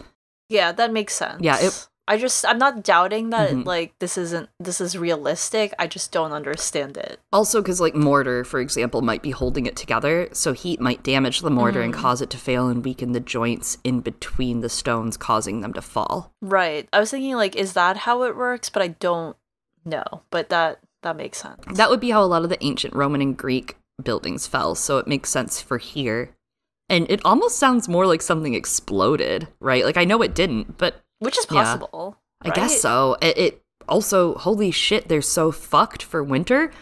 [0.49, 1.41] Yeah, that makes sense.
[1.41, 3.65] Yeah, it- I just I'm not doubting that Mhm.
[3.65, 5.73] like this isn't this is realistic.
[5.79, 7.21] I just don't understand it.
[7.33, 11.41] Also, because like mortar, for example, might be holding it together, so heat might damage
[11.41, 15.17] the mortar and cause it to fail and weaken the joints in between the stones,
[15.17, 16.33] causing them to fall.
[16.43, 16.89] Right.
[16.93, 19.37] I was thinking like is that how it works, but I don't
[19.85, 20.23] know.
[20.31, 21.61] But that that makes sense.
[21.75, 24.99] That would be how a lot of the ancient Roman and Greek buildings fell, so
[24.99, 26.35] it makes sense for here.
[26.89, 29.85] And it almost sounds more like something exploded, right?
[29.85, 31.63] Like I know it didn't, but Which is Yeah.
[31.63, 32.17] possible.
[32.43, 33.17] I guess so.
[33.23, 36.73] It, it also, holy shit, they're so fucked for winter.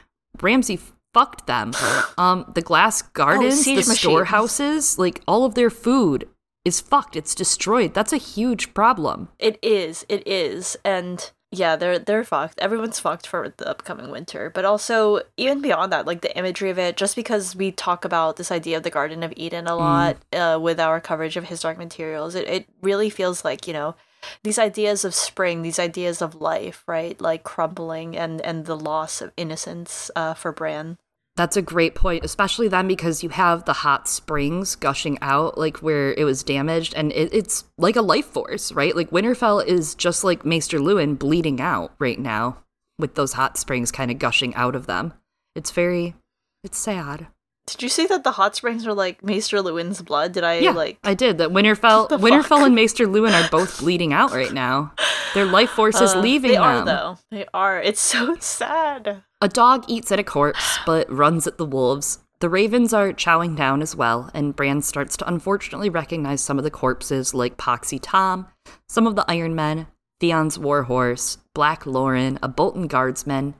[0.40, 0.80] Ramsay
[1.14, 1.72] fucked them.
[2.18, 3.98] Um, the glass gardens, the machines.
[4.00, 6.28] storehouses, like all of their food
[6.64, 7.14] is fucked.
[7.16, 7.94] It's destroyed.
[7.94, 9.28] That's a huge problem.
[9.38, 10.04] It is.
[10.08, 10.76] It is.
[10.84, 12.58] And yeah, they're they're fucked.
[12.58, 14.50] Everyone's fucked for the upcoming winter.
[14.52, 18.36] But also even beyond that, like the imagery of it, just because we talk about
[18.36, 21.60] this idea of the Garden of Eden a lot uh, with our coverage of His
[21.60, 23.94] Dark Materials, it, it really feels like, you know,
[24.42, 27.20] these ideas of spring, these ideas of life, right?
[27.20, 30.98] Like crumbling and and the loss of innocence uh, for Bran.
[31.36, 35.76] That's a great point, especially then because you have the hot springs gushing out, like
[35.78, 38.96] where it was damaged, and it, it's like a life force, right?
[38.96, 42.64] Like Winterfell is just like Maester Luwin bleeding out right now
[42.98, 45.14] with those hot springs kind of gushing out of them.
[45.54, 46.16] It's very,
[46.64, 47.28] it's sad.
[47.68, 50.32] Did you see that the hot springs are like Maester Luwin's blood?
[50.32, 51.38] Did I yeah, like I did.
[51.38, 54.92] That Winterfell, Winterfell and Maester Luwin are both bleeding out right now.
[55.34, 56.64] Their life force is Uh, leaving They them.
[56.64, 57.18] are though.
[57.30, 57.80] They are.
[57.80, 59.22] It's so sad.
[59.40, 62.20] A dog eats at a corpse, but runs at the wolves.
[62.40, 66.64] The ravens are chowing down as well, and Bran starts to unfortunately recognize some of
[66.64, 68.46] the corpses, like Poxy Tom,
[68.88, 69.88] some of the Iron Men,
[70.20, 73.54] Theon's Warhorse, Black Lorren, a Bolton guardsman.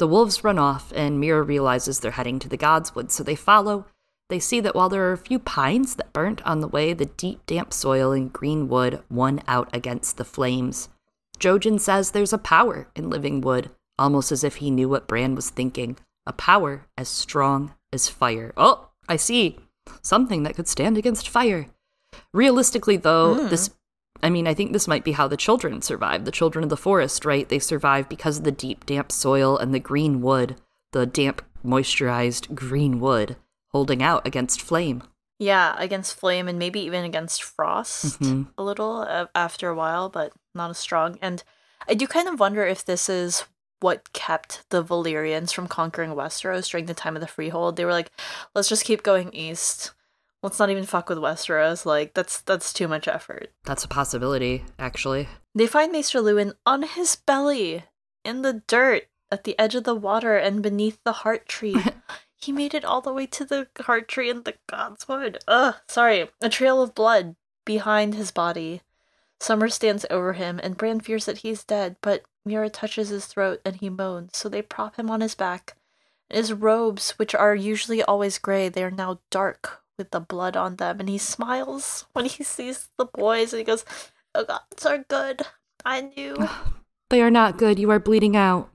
[0.00, 3.84] The wolves run off, and Meera realizes they're heading to the Godswood, so they follow.
[4.30, 7.04] They see that while there are a few pines that burnt on the way, the
[7.04, 10.88] deep, damp soil and green wood won out against the flames.
[11.38, 15.34] Jojen says there's a power in living wood, almost as if he knew what Bran
[15.34, 15.98] was thinking.
[16.24, 18.54] A power as strong as fire.
[18.56, 19.58] Oh, I see.
[20.00, 21.66] Something that could stand against fire.
[22.32, 23.48] Realistically, though, hmm.
[23.48, 23.68] this.
[24.22, 26.24] I mean, I think this might be how the children survive.
[26.24, 27.48] The children of the forest, right?
[27.48, 30.56] They survive because of the deep, damp soil and the green wood,
[30.92, 33.36] the damp, moisturized green wood
[33.68, 35.02] holding out against flame.
[35.38, 38.48] Yeah, against flame and maybe even against frost Mhm.
[38.58, 41.18] a little uh, after a while, but not as strong.
[41.22, 41.42] And
[41.88, 43.44] I do kind of wonder if this is
[43.80, 47.76] what kept the Valyrians from conquering Westeros during the time of the Freehold.
[47.76, 48.10] They were like,
[48.54, 49.92] let's just keep going east.
[50.42, 51.84] Let's not even fuck with Westeros.
[51.84, 53.52] Like that's that's too much effort.
[53.64, 55.28] That's a possibility, actually.
[55.54, 57.84] They find Maester Luwin on his belly
[58.24, 61.76] in the dirt at the edge of the water and beneath the heart tree.
[62.36, 65.38] he made it all the way to the heart tree in the Godswood.
[65.46, 66.28] Ugh, sorry.
[66.40, 68.80] A trail of blood behind his body.
[69.38, 73.60] Summer stands over him, and Bran fears that he's dead, but Meera touches his throat
[73.64, 75.76] and he moans, so they prop him on his back.
[76.28, 80.76] His robes, which are usually always gray, they are now dark with the blood on
[80.76, 83.84] them, and he smiles when he sees the boys and he goes,
[84.34, 85.42] oh The gods are good.
[85.84, 86.36] I knew.
[87.10, 87.80] They are not good.
[87.80, 88.70] You are bleeding out.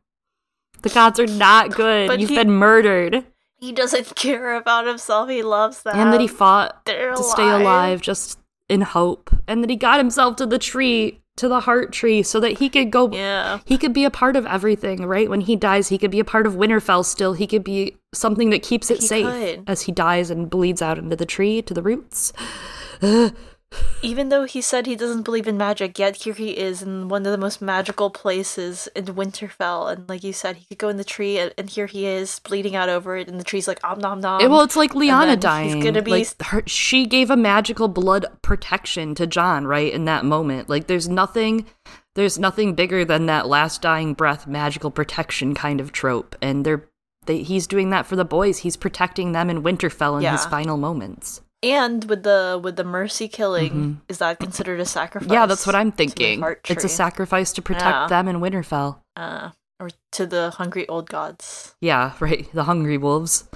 [0.81, 2.07] The gods are not good.
[2.09, 3.25] But You've he- been murdered.
[3.57, 5.29] He doesn't care about himself.
[5.29, 5.97] He loves them.
[5.97, 9.33] and that he fought They're to stay alive just in hope.
[9.47, 12.69] And that he got himself to the tree, to the heart tree, so that he
[12.69, 13.11] could go.
[13.11, 13.59] Yeah.
[13.65, 15.29] He could be a part of everything, right?
[15.29, 17.33] When he dies, he could be a part of Winterfell still.
[17.33, 19.63] He could be something that keeps it He safe could.
[19.67, 22.31] as he dies and bleeds out into the tree, to the roots.
[24.01, 27.25] Even though he said he doesn't believe in magic, yet here he is in one
[27.25, 29.91] of the most magical places in Winterfell.
[29.91, 32.39] And like you said, he could go in the tree, and, and here he is
[32.39, 34.47] bleeding out over it, and the tree's like, om nom nom.
[34.49, 35.79] Well, it's like then Lyanna he's dying.
[35.79, 39.91] gonna be- like her, she gave a magical blood protection to Jon, right?
[39.91, 41.65] In that moment, like there's nothing,
[42.13, 46.87] there's nothing bigger than that last dying breath magical protection kind of trope, and they're
[47.25, 48.59] they, he's doing that for the boys.
[48.59, 51.41] He's protecting them in Winterfell in his final moments.
[51.65, 55.25] And with the with the mercy killing, is that considered a sacrifice?
[55.25, 55.33] Mm-hmm.
[55.33, 56.43] Yeah, that's what I'm thinking.
[56.69, 58.07] It's a sacrifice to protect Yeah.
[58.07, 58.99] them in Winterfell.
[59.15, 59.49] uh,
[59.79, 61.75] or to the hungry old gods.
[61.81, 62.47] Yeah, right.
[62.53, 63.49] The hungry wolves.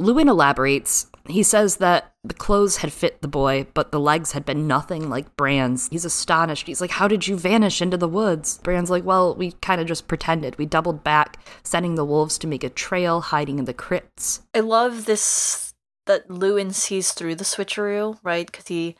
[0.00, 1.06] Luwin elaborates.
[1.26, 5.10] He says that the clothes had fit the boy, but the legs had been nothing
[5.10, 5.88] like Bran's.
[5.88, 6.66] He's astonished.
[6.66, 8.58] He's like, How did you vanish into the woods?
[8.62, 10.56] Bran's like, Well, we kind of just pretended.
[10.56, 14.42] We doubled back, sending the wolves to make a trail, hiding in the crypts.
[14.54, 15.67] I love this
[16.08, 18.46] that Luwin sees through the switcheroo, right?
[18.46, 18.96] Because he,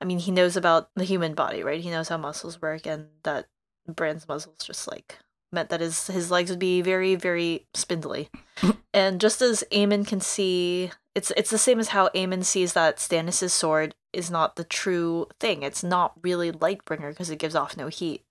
[0.00, 1.80] I mean, he knows about the human body, right?
[1.80, 3.46] He knows how muscles work, and that
[3.88, 5.18] Bran's muscles just like
[5.50, 8.30] meant that his his legs would be very very spindly.
[8.94, 12.96] and just as Aemon can see, it's it's the same as how Aemon sees that
[12.96, 15.62] Stannis' sword is not the true thing.
[15.62, 18.22] It's not really Lightbringer because it gives off no heat.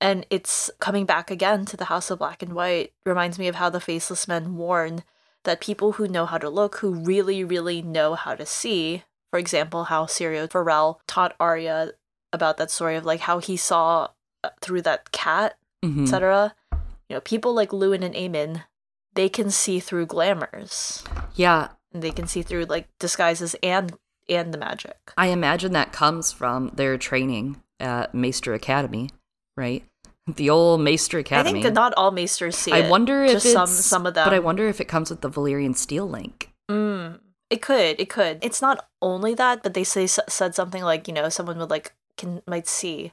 [0.00, 3.54] And it's coming back again to the House of Black and White reminds me of
[3.54, 5.02] how the Faceless Men warn
[5.44, 9.38] that people who know how to look, who really, really know how to see, for
[9.38, 11.92] example, how Syrio Forel taught Arya
[12.32, 14.08] about that story of like how he saw
[14.42, 16.02] uh, through that cat, Mhm.
[16.04, 16.54] etc.
[17.08, 18.64] You know, people like Luwin and Aemon,
[19.14, 21.04] they can see through glamours.
[21.34, 23.96] Yeah, And they can see through like disguises and
[24.28, 25.12] and the magic.
[25.18, 29.10] I imagine that comes from their training at Maester Academy,
[29.56, 29.84] right?
[30.36, 31.60] The old Maester Academy.
[31.60, 32.90] I think not all maesters see I it.
[32.90, 34.24] wonder if some some of them.
[34.26, 36.50] But I wonder if it comes with the Valyrian steel link.
[36.70, 37.20] Mm,
[37.50, 38.00] it could.
[38.00, 38.38] It could.
[38.42, 41.92] It's not only that, but they say said something like you know someone would like
[42.16, 43.12] can might see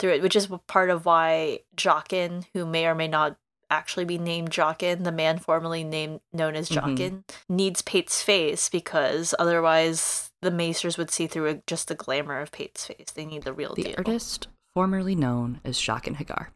[0.00, 3.36] through it, which is part of why Jaqen, who may or may not
[3.70, 6.68] actually be named Jaqen, the man formerly named known as.
[6.68, 12.50] Jaqen, needs Pate's face because otherwise the Maesters would see through just the glamour of
[12.50, 13.12] Pate's face.
[13.14, 13.94] They need the real The deal.
[13.98, 16.48] artist formerly known as Jaqen H'ghar.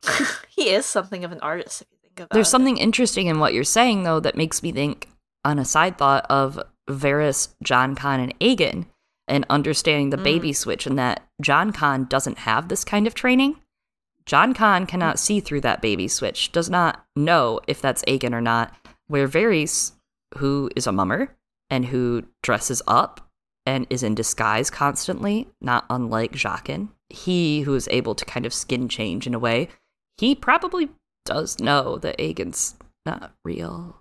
[0.48, 2.34] he is something of an artist if you think about it.
[2.34, 2.50] There's it.
[2.50, 5.08] something interesting in what you're saying, though, that makes me think,
[5.44, 8.86] on a side thought, of Varys, Jon Con, and Aegon,
[9.26, 10.24] and understanding the mm.
[10.24, 13.56] baby switch, and that Jon Con doesn't have this kind of training.
[14.26, 18.40] Jon Con cannot see through that baby switch, does not know if that's Aegon or
[18.40, 18.74] not.
[19.06, 19.92] Where Varys,
[20.38, 21.36] who is a mummer
[21.68, 23.20] and who dresses up
[23.66, 28.54] and is in disguise constantly, not unlike Jaqen, he who is able to kind of
[28.54, 29.68] skin change in a way,
[30.18, 30.90] he probably
[31.24, 32.74] does know that Aegon's
[33.06, 34.00] not real.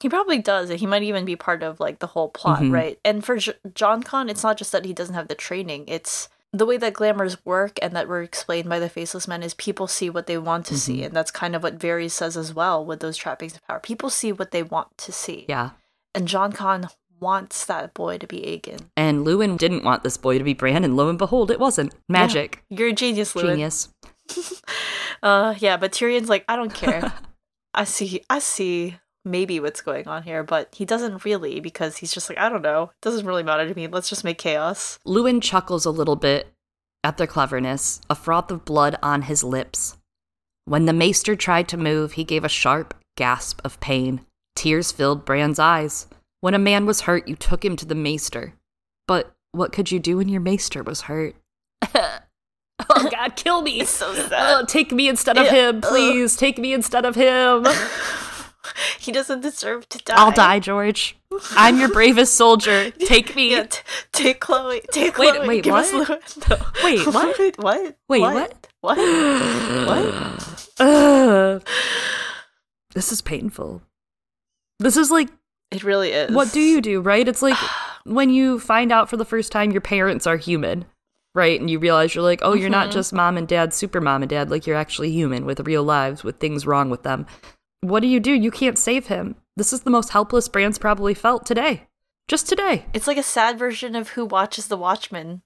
[0.00, 0.68] He probably does.
[0.70, 2.72] And he might even be part of like the whole plot, Mhm.
[2.72, 2.98] right?
[3.04, 5.84] And for J- Jon Con, it's not just that he doesn't have the training.
[5.88, 9.54] It's the way that glamours work and that were explained by the faceless men is
[9.54, 11.06] people see what they want to see, Mhm.
[11.06, 13.78] and that's kind of what Varys says as well with those trappings of power.
[13.78, 15.70] People see what they want to see, Yeah.
[16.14, 16.88] and Jon Con
[17.20, 18.86] wants that boy to be Aegon.
[18.96, 21.94] And Luwin didn't want this boy to be Bran, and lo and behold, it wasn't.
[22.08, 22.64] Magic.
[22.70, 23.52] You're a genius, Luwin.
[23.52, 23.88] Genius.
[25.22, 27.12] Uh, yeah, but Tyrion's like, I don't care.
[27.74, 32.12] I see, I see maybe what's going on here, but he doesn't really because he's
[32.12, 32.84] just like, I don't know.
[32.84, 33.86] It doesn't really matter to me.
[33.86, 34.98] Let's just make chaos.
[35.06, 36.52] Luwin chuckles a little bit
[37.04, 39.96] at their cleverness, a froth of blood on his lips.
[40.64, 44.20] When the maester tried to move, he gave a sharp gasp of pain.
[44.54, 46.06] Tears filled Bran's eyes.
[46.40, 48.54] When a man was hurt, you took him to the maester.
[49.06, 51.34] But what could you do when your maester was hurt?
[51.94, 53.84] oh God, kill me!
[53.84, 56.36] so Oh, take me instead of him, please.
[56.36, 57.66] Take me instead of him.
[58.98, 60.14] he doesn't deserve to die.
[60.16, 61.16] I'll die, George.
[61.52, 62.90] I'm your bravest soldier.
[63.06, 63.52] Take me.
[63.52, 63.80] Yeah, t-
[64.12, 64.82] take Chloe.
[64.90, 65.46] Take Wait, Chloe.
[65.48, 65.92] wait, what?
[66.48, 66.56] No.
[66.82, 67.38] Wait, what?
[67.38, 67.96] Wait, what?
[68.08, 68.68] Wait, what?
[68.80, 68.98] What?
[69.86, 70.68] what?
[70.80, 71.66] Ugh.
[72.94, 73.82] This is painful.
[74.80, 75.28] This is like,
[75.70, 76.32] It really is.
[76.34, 77.26] what do you do, right?
[77.26, 77.56] It's like
[78.04, 80.84] when you find out for the first time your parents are human,
[81.34, 81.60] right?
[81.60, 82.92] And you realize you're like, oh, you're not Mhm.
[82.92, 86.24] just mom and dad, super mom and dad, like you're actually human with real lives,
[86.24, 87.26] with things wrong with them.
[87.82, 88.32] What do you do?
[88.32, 89.36] You can't save him.
[89.56, 91.86] This is the most helpless Bran's probably felt today.
[92.28, 92.84] Just today.
[92.92, 95.42] It's like a sad version of Who Watches the Watchmen.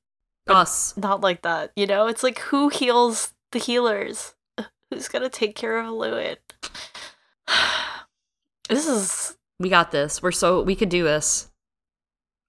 [0.49, 0.95] Us.
[0.97, 2.07] Not like that, you know?
[2.07, 4.35] It's like who heals the healers?
[4.91, 6.37] Who's gonna take care of Luwin?
[8.69, 10.23] this is We got this.
[10.23, 11.51] We're so, we could do this.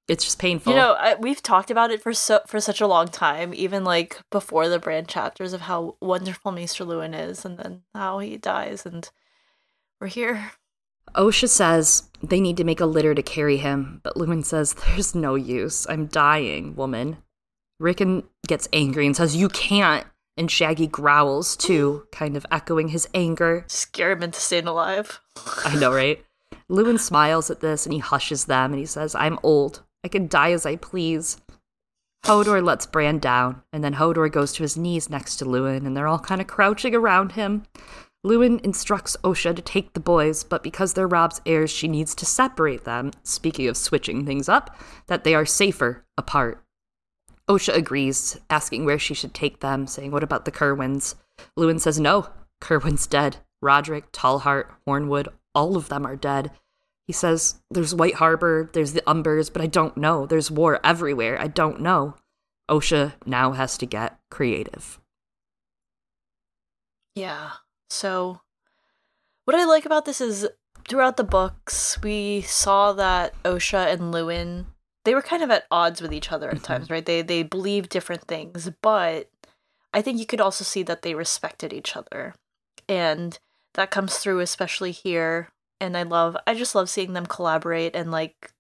[0.07, 0.71] It's just painful.
[0.71, 3.83] You know, I, we've talked about it for so for such a long time, even
[3.83, 8.37] like before the Bran chapters of how wonderful Maester Luwin is, and then how he
[8.37, 9.09] dies, and
[9.99, 10.51] we're here.
[11.15, 15.15] Osha says they need to make a litter to carry him, but Luwin says, There's
[15.15, 15.87] no use.
[15.89, 17.17] I'm dying, woman.
[17.79, 20.05] Rickon gets angry and says, You can't.
[20.37, 23.63] And Shaggy growls too, kind of echoing his anger.
[23.67, 25.21] Scare him into staying alive.
[25.63, 26.23] I know, right?
[26.69, 29.83] Luwin smiles at this and he hushes them and he says, I'm old.
[30.03, 31.37] I can die as I please.
[32.25, 35.95] Hodor lets Bran down, and then Hodor goes to his knees next to Luwin, and
[35.95, 37.63] they're all kind of crouching around him.
[38.25, 42.25] Luwin instructs Osha to take the boys, but because they're Robb's heirs, she needs to
[42.25, 44.75] separate them, speaking of switching things up,
[45.05, 46.63] that they are safer apart.
[47.47, 51.13] Osha agrees, asking where she should take them, saying, What about the Cerwyns?
[51.57, 52.29] Luwin says, No,
[52.59, 53.37] Cerwyn's dead.
[53.63, 56.51] Rodrik, Tallheart, Hornwood, all of them are dead.
[57.07, 60.25] He says, There's White Harbor, there's the Umbers, but I don't know.
[60.25, 61.39] There's war everywhere.
[61.39, 62.15] I don't know.
[62.69, 64.99] Osha now has to get creative.
[67.15, 67.51] Yeah.
[67.89, 68.41] So,
[69.45, 70.47] what I like about this is
[70.87, 74.65] throughout the books, we saw that Osha and Luwin
[75.03, 76.63] they were kind of at odds with each other at Mhm.
[76.63, 77.05] times, right?
[77.05, 79.29] They they believed different things, but
[79.93, 82.33] I think you could also see that they respected each other.
[82.89, 83.37] And
[83.75, 85.49] that comes through especially here.
[85.79, 88.51] And I love I just love seeing them collaborate and like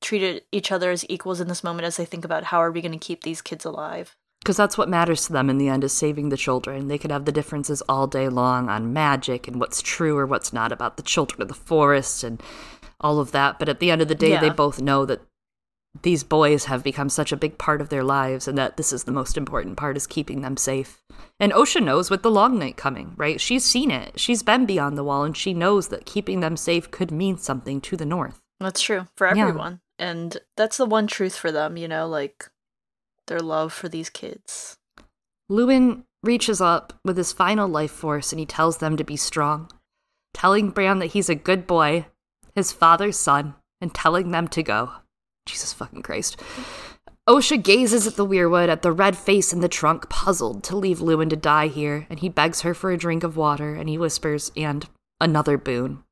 [0.00, 2.80] treat each other as equals in this moment as they think about how are we
[2.80, 4.16] going to keep these kids alive.
[4.42, 6.88] Because that's what matters to them in the end is saving the children.
[6.88, 10.52] They could have the differences all day long on magic and what's true or what's
[10.52, 12.42] not about the children of the forest and
[13.00, 13.60] all of that.
[13.60, 15.20] But at the end of the day, they both know that
[16.00, 19.04] these boys have become such a big part of their lives and that this is
[19.04, 21.02] the most important part is keeping them safe.
[21.38, 23.40] And Osha knows with the long night coming, right?
[23.40, 24.18] She's seen it.
[24.18, 27.80] She's been beyond the wall and she knows that keeping them safe could mean something
[27.82, 28.40] to the north.
[28.58, 29.42] That's true for Yeah.
[29.48, 29.80] everyone.
[29.98, 32.50] And that's the one truth for them, you know, like
[33.26, 34.78] their love for these kids.
[35.50, 39.68] Luwin reaches up with his final life force and he tells them to be strong,
[40.32, 42.06] telling Bran that he's a good boy,
[42.54, 44.90] his father's son, and telling them to go.
[45.46, 46.40] Jesus fucking Christ.
[47.28, 50.98] Osha gazes at the weirwood, at the red face in the trunk, puzzled to leave
[50.98, 53.96] Luwin to die here, and he begs her for a drink of water, and he
[53.96, 54.88] whispers, and
[55.20, 56.02] another boon.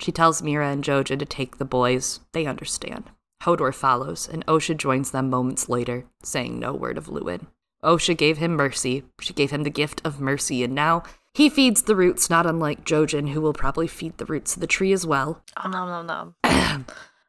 [0.00, 2.20] She tells Meera and Jojen to take the boys.
[2.32, 3.10] They understand.
[3.42, 7.46] Hodor follows, and Osha joins them moments later, saying no word of Luwin.
[7.84, 9.04] Osha gave him mercy.
[9.20, 11.02] She gave him the gift of mercy, and now
[11.34, 14.66] he feeds the roots, not unlike Jojen, who will probably feed the roots of the
[14.66, 15.42] tree as well.
[15.62, 16.84] Oh, no, no, no.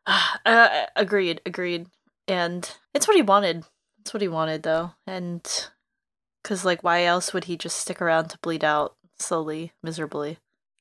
[0.45, 1.88] uh, agreed, agreed.
[2.27, 3.65] And it's what he wanted.
[4.02, 4.91] It's what he wanted, though.
[5.07, 5.48] And
[6.44, 10.38] because, like, why else would he just stick around to bleed out slowly, miserably,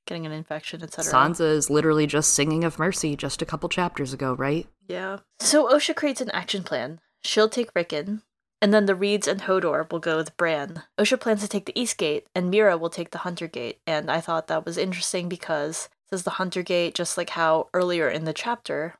[0.06, 1.12] getting an infection, etc.?
[1.12, 4.66] Sansa is literally just singing of mercy just a couple chapters ago, right?
[4.86, 5.18] Yeah.
[5.40, 7.00] So Osha creates an action plan.
[7.22, 8.22] She'll take Rickon,
[8.62, 10.84] and then the Reeds and Hodor will go with Bran.
[10.98, 13.80] Osha plans to take the East Gate, and Meera will take the Hunter Gate.
[13.86, 18.08] And I thought that was interesting because says the Hunter Gate, just like how earlier
[18.08, 18.94] in the chapter,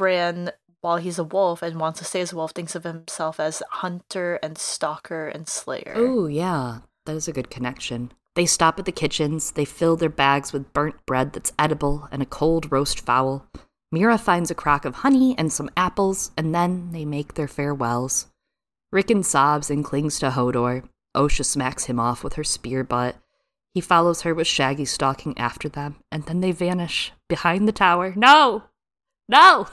[0.00, 0.50] Bran,
[0.80, 3.62] while he's a wolf and wants to stay as a wolf, thinks of himself as
[3.68, 5.92] hunter and stalker and slayer.
[5.94, 6.78] Oh, yeah.
[7.04, 8.10] That is a good connection.
[8.34, 9.50] They stop at the kitchens.
[9.50, 13.46] They fill their bags with burnt bread that's edible and a cold roast fowl.
[13.94, 18.28] Meera finds a crock of honey and some apples, and then they make their farewells.
[18.90, 20.88] Rickon sobs and clings to Hodor.
[21.14, 23.16] Osha smacks him off with her spear butt.
[23.74, 28.14] He follows her with Shaggy stalking after them, and then they vanish behind the tower.
[28.16, 28.62] No!
[29.28, 29.66] No!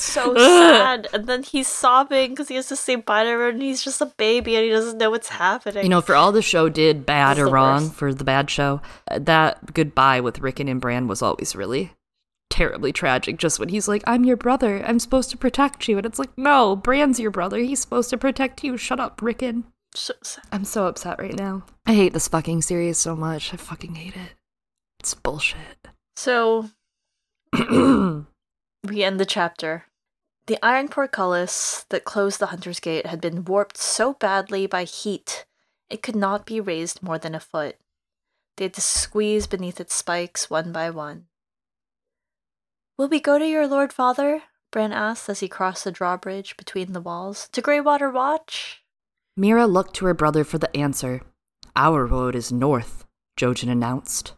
[0.00, 1.08] So sad.
[1.12, 4.00] And then he's sobbing because he has to say bye to her, and he's just
[4.00, 5.82] a baby and he doesn't know what's happening.
[5.84, 7.94] You know, for all the show did bad or wrong worst.
[7.94, 11.92] for the bad show, uh, that goodbye with Rickon and Bran was always really
[12.48, 13.36] terribly tragic.
[13.36, 15.98] Just when he's like, I'm your brother, I'm supposed to protect you.
[15.98, 17.58] And it's like, no, Bran's your brother.
[17.58, 18.76] He's supposed to protect you.
[18.76, 19.64] Shut up, Rickon.
[19.94, 20.44] So sad.
[20.50, 21.64] I'm so upset right now.
[21.86, 23.52] I hate this fucking series so much.
[23.52, 24.34] I fucking hate it.
[25.00, 25.88] It's bullshit.
[26.16, 26.70] So
[27.52, 29.84] we end the chapter.
[30.50, 35.46] The iron portcullis that closed the Hunter's Gate had been warped so badly by heat
[35.88, 37.76] it could not be raised more than a foot.
[38.56, 41.26] They had to squeeze beneath its spikes one by one.
[42.98, 44.42] Will we go to your lord father?
[44.72, 47.48] Bran asked as he crossed the drawbridge between the walls.
[47.52, 48.82] To Greywater Watch?
[49.38, 51.22] Meera looked to her brother for the answer.
[51.76, 53.04] Our road is north,
[53.36, 54.34] Jojen announced.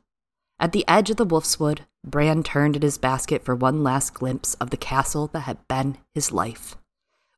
[0.61, 4.15] At the edge of the Wolf's Wood, Bran turned in his basket for one last
[4.15, 6.77] glimpse of the castle that had been his life.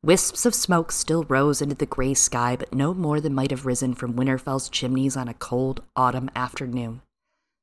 [0.02, 3.66] Wisps of smoke still rose into the gray sky, but no more than might have
[3.66, 7.00] risen from Winterfell's chimneys on a cold autumn afternoon.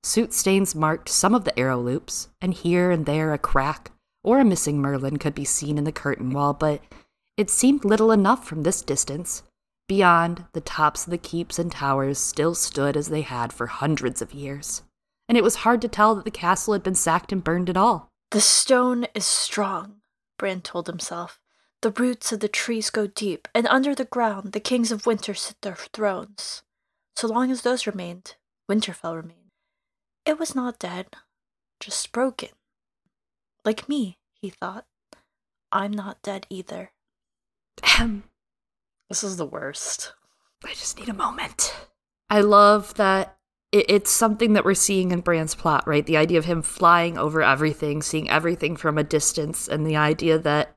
[0.04, 3.92] Soot stains marked some of the arrow loops, and here and there a crack
[4.24, 6.82] or a missing merlon could be seen in the curtain wall, but
[7.38, 9.44] it seemed little enough from this distance.
[9.88, 14.22] Beyond, the tops of the keeps and towers still stood as they had for hundreds
[14.22, 14.84] of years,
[15.32, 17.78] and it was hard to tell that the castle had been sacked and burned at
[17.78, 18.10] all.
[18.32, 20.02] The stone is strong,
[20.38, 21.40] Bran told himself.
[21.82, 25.34] The roots of the trees go deep, and under the ground the kings of winter
[25.34, 26.64] sit their thrones.
[27.16, 28.36] So long as those remained,
[28.70, 29.52] Winterfell remained.
[30.26, 31.16] It was not dead,
[31.80, 32.50] just broken.
[33.64, 34.86] Like me, he thought.
[35.72, 36.92] I'm not dead either.
[37.82, 38.26] Ahem.
[39.08, 40.12] This is the worst.
[40.66, 41.74] I just need a moment.
[42.30, 43.38] I love that
[43.72, 46.06] it, it's something that we're seeing in Bran's plot, right?
[46.06, 50.38] The idea of him flying over everything, seeing everything from a distance, and the idea
[50.40, 50.76] that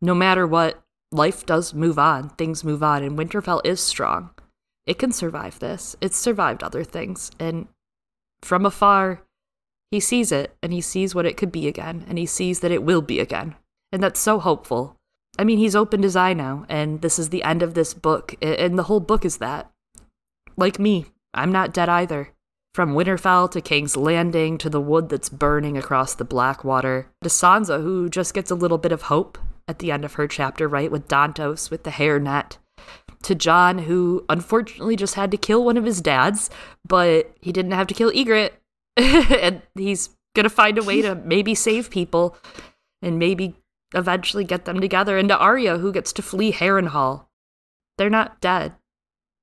[0.00, 0.82] no matter what,
[1.12, 4.30] life does move on, things move on, and Winterfell is strong.
[4.86, 5.96] It can survive this.
[6.00, 7.30] It's survived other things.
[7.38, 7.68] And
[8.42, 9.22] from afar,
[9.90, 12.72] he sees it and he sees what it could be again, and he sees that
[12.72, 13.54] it will be again.
[13.92, 14.96] And that's so hopeful.
[15.38, 18.34] I mean, he's opened his eye now, and this is the end of this book,
[18.42, 19.70] and the whole book is that.
[20.56, 22.30] Like me, I'm not dead either.
[22.74, 27.80] From Winterfell to King's Landing to the wood that's burning across the Blackwater, to Sansa,
[27.82, 29.38] who just gets a little bit of hope
[29.68, 32.58] at the end of her chapter, right, with Dontos with the hairnet,
[33.22, 36.50] to Jon, who unfortunately just had to kill one of his dads,
[36.86, 38.52] but he didn't have to kill Ygritte,
[38.96, 42.36] and he's gonna find a way to maybe save people
[43.02, 43.56] and maybe
[43.94, 47.26] eventually get them together, and to Arya, who gets to flee Harrenhal.
[47.98, 48.74] They're not dead,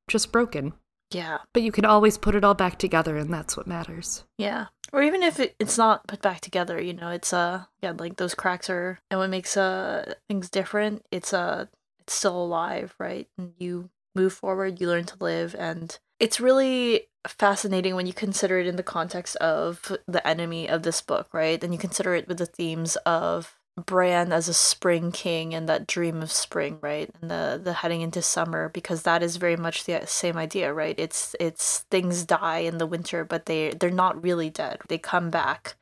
[0.10, 0.74] just broken.
[1.12, 1.40] Yeah.
[1.54, 4.24] But you can always put it all back together, and that's what matters.
[4.38, 4.68] Yeah.
[4.94, 8.18] Or even if it, it's not put back together, you know, it's uh yeah, like
[8.18, 11.66] those cracks are and what makes uh things different, it's uh
[12.00, 13.28] it's still alive, right?
[13.38, 18.60] And you move forward, you learn to live and it's really fascinating when you consider
[18.60, 21.64] it in the context of the enemy of this book, right?
[21.64, 25.88] And you consider it with the themes of Bran as a spring king and that
[25.88, 27.10] dream of spring, right?
[27.22, 30.96] And the the heading into summer because that is very much the same idea, right?
[30.98, 34.80] It's it's things die in the winter, but they they're not really dead.
[34.88, 35.76] They come back.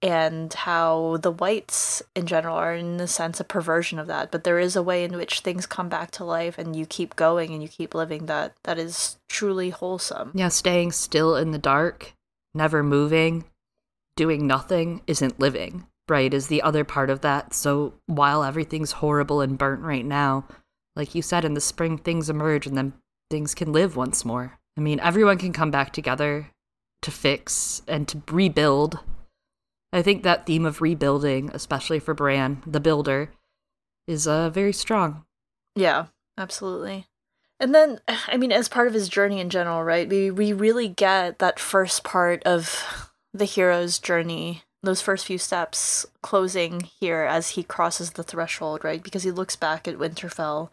[0.00, 4.44] And how the whites in general are in a sense a perversion of that, but
[4.44, 7.52] there is a way in which things come back to life and you keep going
[7.52, 10.30] and you keep living that that is truly wholesome.
[10.34, 12.14] Yeah, staying still in the dark,
[12.54, 13.44] never moving,
[14.14, 17.54] doing nothing isn't living right is the other part of that.
[17.54, 20.46] So while everything's horrible and burnt right now
[20.98, 22.92] like you said in the spring things emerge and then
[23.30, 24.58] things can live once more.
[24.76, 26.50] I mean everyone can come back together
[27.02, 28.98] to fix and to rebuild.
[29.92, 33.30] I think that theme of rebuilding especially for bran the builder
[34.06, 35.24] is uh, very strong.
[35.74, 36.06] Yeah
[36.36, 37.06] absolutely.
[37.60, 40.88] And then i mean as part of his journey in general right we, we really
[40.88, 47.50] get that first part of the hero's journey those first few steps closing here as
[47.50, 49.02] he crosses the threshold, right?
[49.02, 50.70] Because he looks back at Winterfell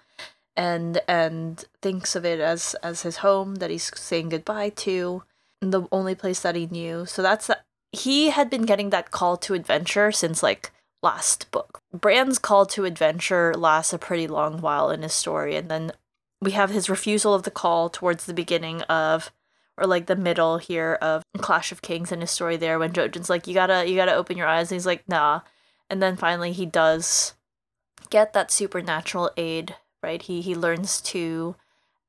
[0.55, 5.23] and and thinks of it as as his home that he's saying goodbye to,
[5.61, 7.05] the only place that he knew.
[7.05, 7.65] So that's that.
[7.91, 10.71] He had been getting that call to adventure since like
[11.01, 11.81] last book.
[11.93, 15.91] Bran's call to adventure lasts a pretty long while in his story, and then
[16.41, 19.31] we have his refusal of the call towards the beginning of
[19.77, 23.29] or like the middle here of Clash of Kings and his story there when Jojen's
[23.29, 25.41] like, you gotta you gotta open your eyes and he's like, nah.
[25.89, 27.33] And then finally he does
[28.09, 30.21] get that supernatural aid, right?
[30.21, 31.55] He he learns to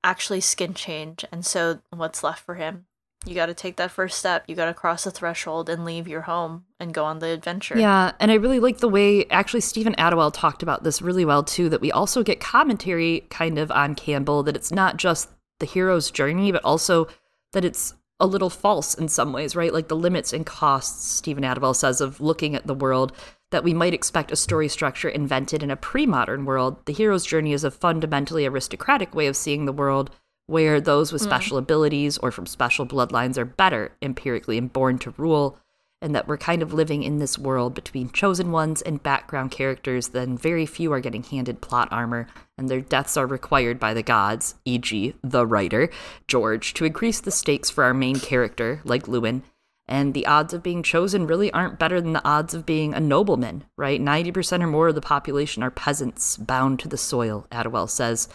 [0.04, 2.86] actually skin change and so what's left for him?
[3.24, 4.44] You gotta take that first step.
[4.46, 7.76] You gotta cross the threshold and leave your home and go on the adventure.
[7.76, 11.42] Yeah, and I really like the way actually Steven Attewell talked about this really well
[11.42, 15.28] too, that we also get commentary kind of on Campbell, that it's not just
[15.58, 17.08] the hero's journey, but also
[17.56, 19.72] that it's a little false in some ways, right?
[19.72, 23.14] Like the limits and costs, Steven Attewell says, of looking at the world,
[23.50, 26.84] that we might expect a story structure invented in a pre modern world.
[26.84, 30.10] The hero's journey is a fundamentally aristocratic way of seeing the world,
[30.46, 31.24] where those with mm.
[31.24, 35.58] special abilities or from special bloodlines are better empirically and born to rule
[36.02, 40.08] and that we're kind of living in this world between chosen ones and background characters,
[40.08, 42.26] then very few are getting handed plot armor,
[42.58, 45.88] and their deaths are required by the gods, e.g., the writer,
[46.28, 49.42] George, to increase the stakes for our main character, like Luwin.
[49.88, 53.00] And the odds of being chosen really aren't better than the odds of being a
[53.00, 54.00] nobleman, right?
[54.00, 58.28] 90% or more of the population are peasants bound to the soil, Attewell says.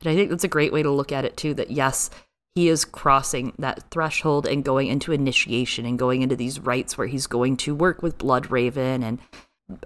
[0.00, 2.10] And I think that's a great way to look at it, too, that yes,
[2.54, 7.08] he is crossing that threshold and going into initiation and going into these rites where
[7.08, 9.18] he's going to work with Bloodraven and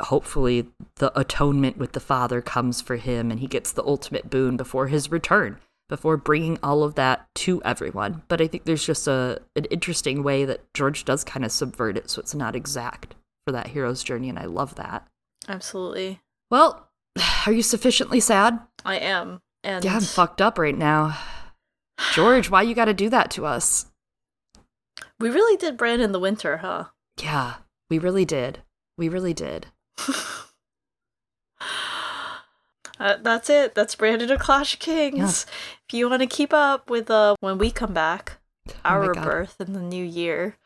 [0.00, 4.56] hopefully the atonement with the father comes for him and he gets the ultimate boon
[4.56, 5.58] before his return
[5.88, 8.22] before bringing all of that to everyone.
[8.28, 11.96] But i think there's just a an interesting way that george does kind of subvert
[11.96, 13.14] it so it's not exact
[13.46, 15.06] for that hero's journey and i love that.
[15.48, 16.20] Absolutely.
[16.50, 16.88] Well
[17.46, 18.60] are you sufficiently sad?
[18.84, 21.16] I am and yeah i'm fucked up right now
[22.12, 23.86] George, why you got to do that to us?
[25.20, 26.84] We really did Bran in the winter, huh?
[27.20, 27.56] Yeah,
[27.90, 28.62] we really did.
[28.96, 29.66] We really did.
[33.00, 33.74] uh, that's it.
[33.74, 35.46] That's Brandon of Clash of Kings.
[35.46, 35.54] Yeah.
[35.88, 38.38] If you want to keep up with uh, when we come back,
[38.68, 40.56] oh our birth in the new year,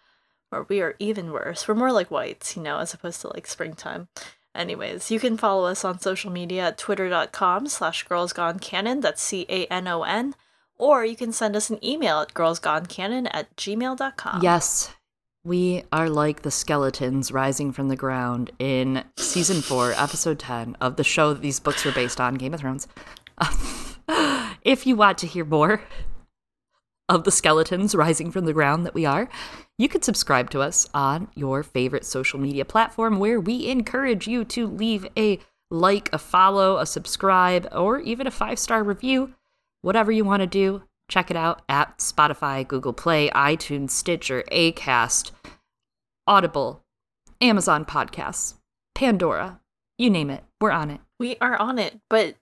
[0.51, 1.67] or we are even worse.
[1.67, 4.09] We're more like whites, you know, as opposed to like springtime.
[4.55, 9.01] Anyways, you can follow us on social media at twitter.com slash girlsgonecanon.
[9.01, 10.35] That's C-A-N-O-N
[10.83, 14.43] or you can send us an email at girlsgonecanon at gmail.com.
[14.43, 14.93] Yes,
[15.45, 20.97] we are like the skeletons rising from the ground in season four, episode 10 of
[20.97, 22.89] the show that these books were based on, Game of Thrones.
[24.63, 25.83] if you want to hear more
[27.09, 29.29] of the skeletons rising from the ground that we are,
[29.79, 34.45] you can subscribe to us on your favorite social media platform where we encourage you
[34.47, 35.39] to leave a
[35.71, 39.33] like, a follow, a subscribe, or even a five star review
[39.83, 45.33] whatever you want to do, check it out at Spotify, Google Play, iTunes, Stitcher, Acast,
[46.27, 46.83] Audible,
[47.41, 48.55] Amazon Podcasts,
[48.95, 49.61] Pandora,
[49.99, 50.45] you name it.
[50.61, 51.01] We're on it.
[51.19, 52.37] We are on it, but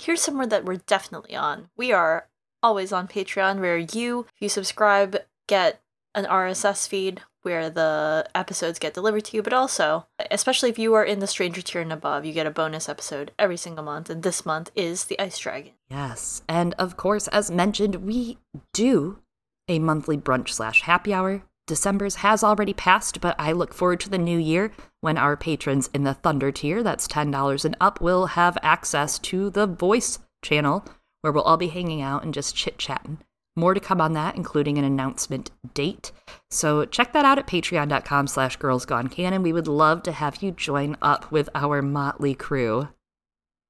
[0.00, 1.68] here's somewhere that we're definitely on.
[1.76, 2.28] We are
[2.62, 5.16] always on Patreon, where you, if you subscribe,
[5.48, 5.80] get
[6.14, 10.92] an RSS feed where the episodes get delivered to you, but also, especially if you
[10.92, 14.10] are in the Stranger tier and above, you get a bonus episode every single month,
[14.10, 15.72] and this month is the Ice Dragon.
[15.90, 16.42] Yes.
[16.46, 18.36] And of course, as mentioned, we
[18.74, 19.20] do
[19.66, 21.42] a monthly brunch slash happy hour.
[21.66, 24.70] December's has already passed, but I look forward to the new year
[25.00, 29.48] when our patrons in the Thunder tier, that's $10 and up, will have access to
[29.48, 30.84] the voice channel
[31.22, 33.18] where we'll all be hanging out and just chit chatting.
[33.58, 36.12] More to come on that, including an announcement date.
[36.48, 39.42] So check that out at patreon.com slash girls gone canon.
[39.42, 42.88] We would love to have you join up with our motley crew.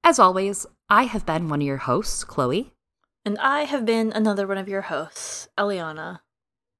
[0.04, 2.72] As always, I have been one of your hosts, Chloe.
[3.24, 6.20] And I have been another one of your hosts, Eliana.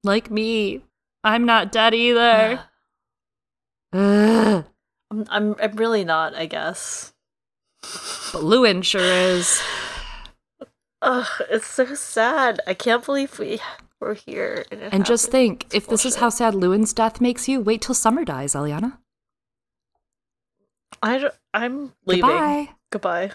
[0.05, 0.85] Like me,
[1.25, 2.61] I'm not dead either.
[5.11, 7.15] I'm, I'm, I'm really not, I guess.
[7.81, 9.61] But Luwin sure is.
[11.03, 12.61] Ugh, it's so sad.
[12.67, 13.61] I can't believe we
[14.01, 14.65] were here.
[14.71, 17.83] And, And just think, It's if this is how sad Luwin's death makes you, wait
[17.83, 18.99] till summer dies, Eliana.
[21.03, 22.23] I don't, I'm leaving.
[22.23, 22.71] Goodbye.
[22.91, 23.33] Goodbye.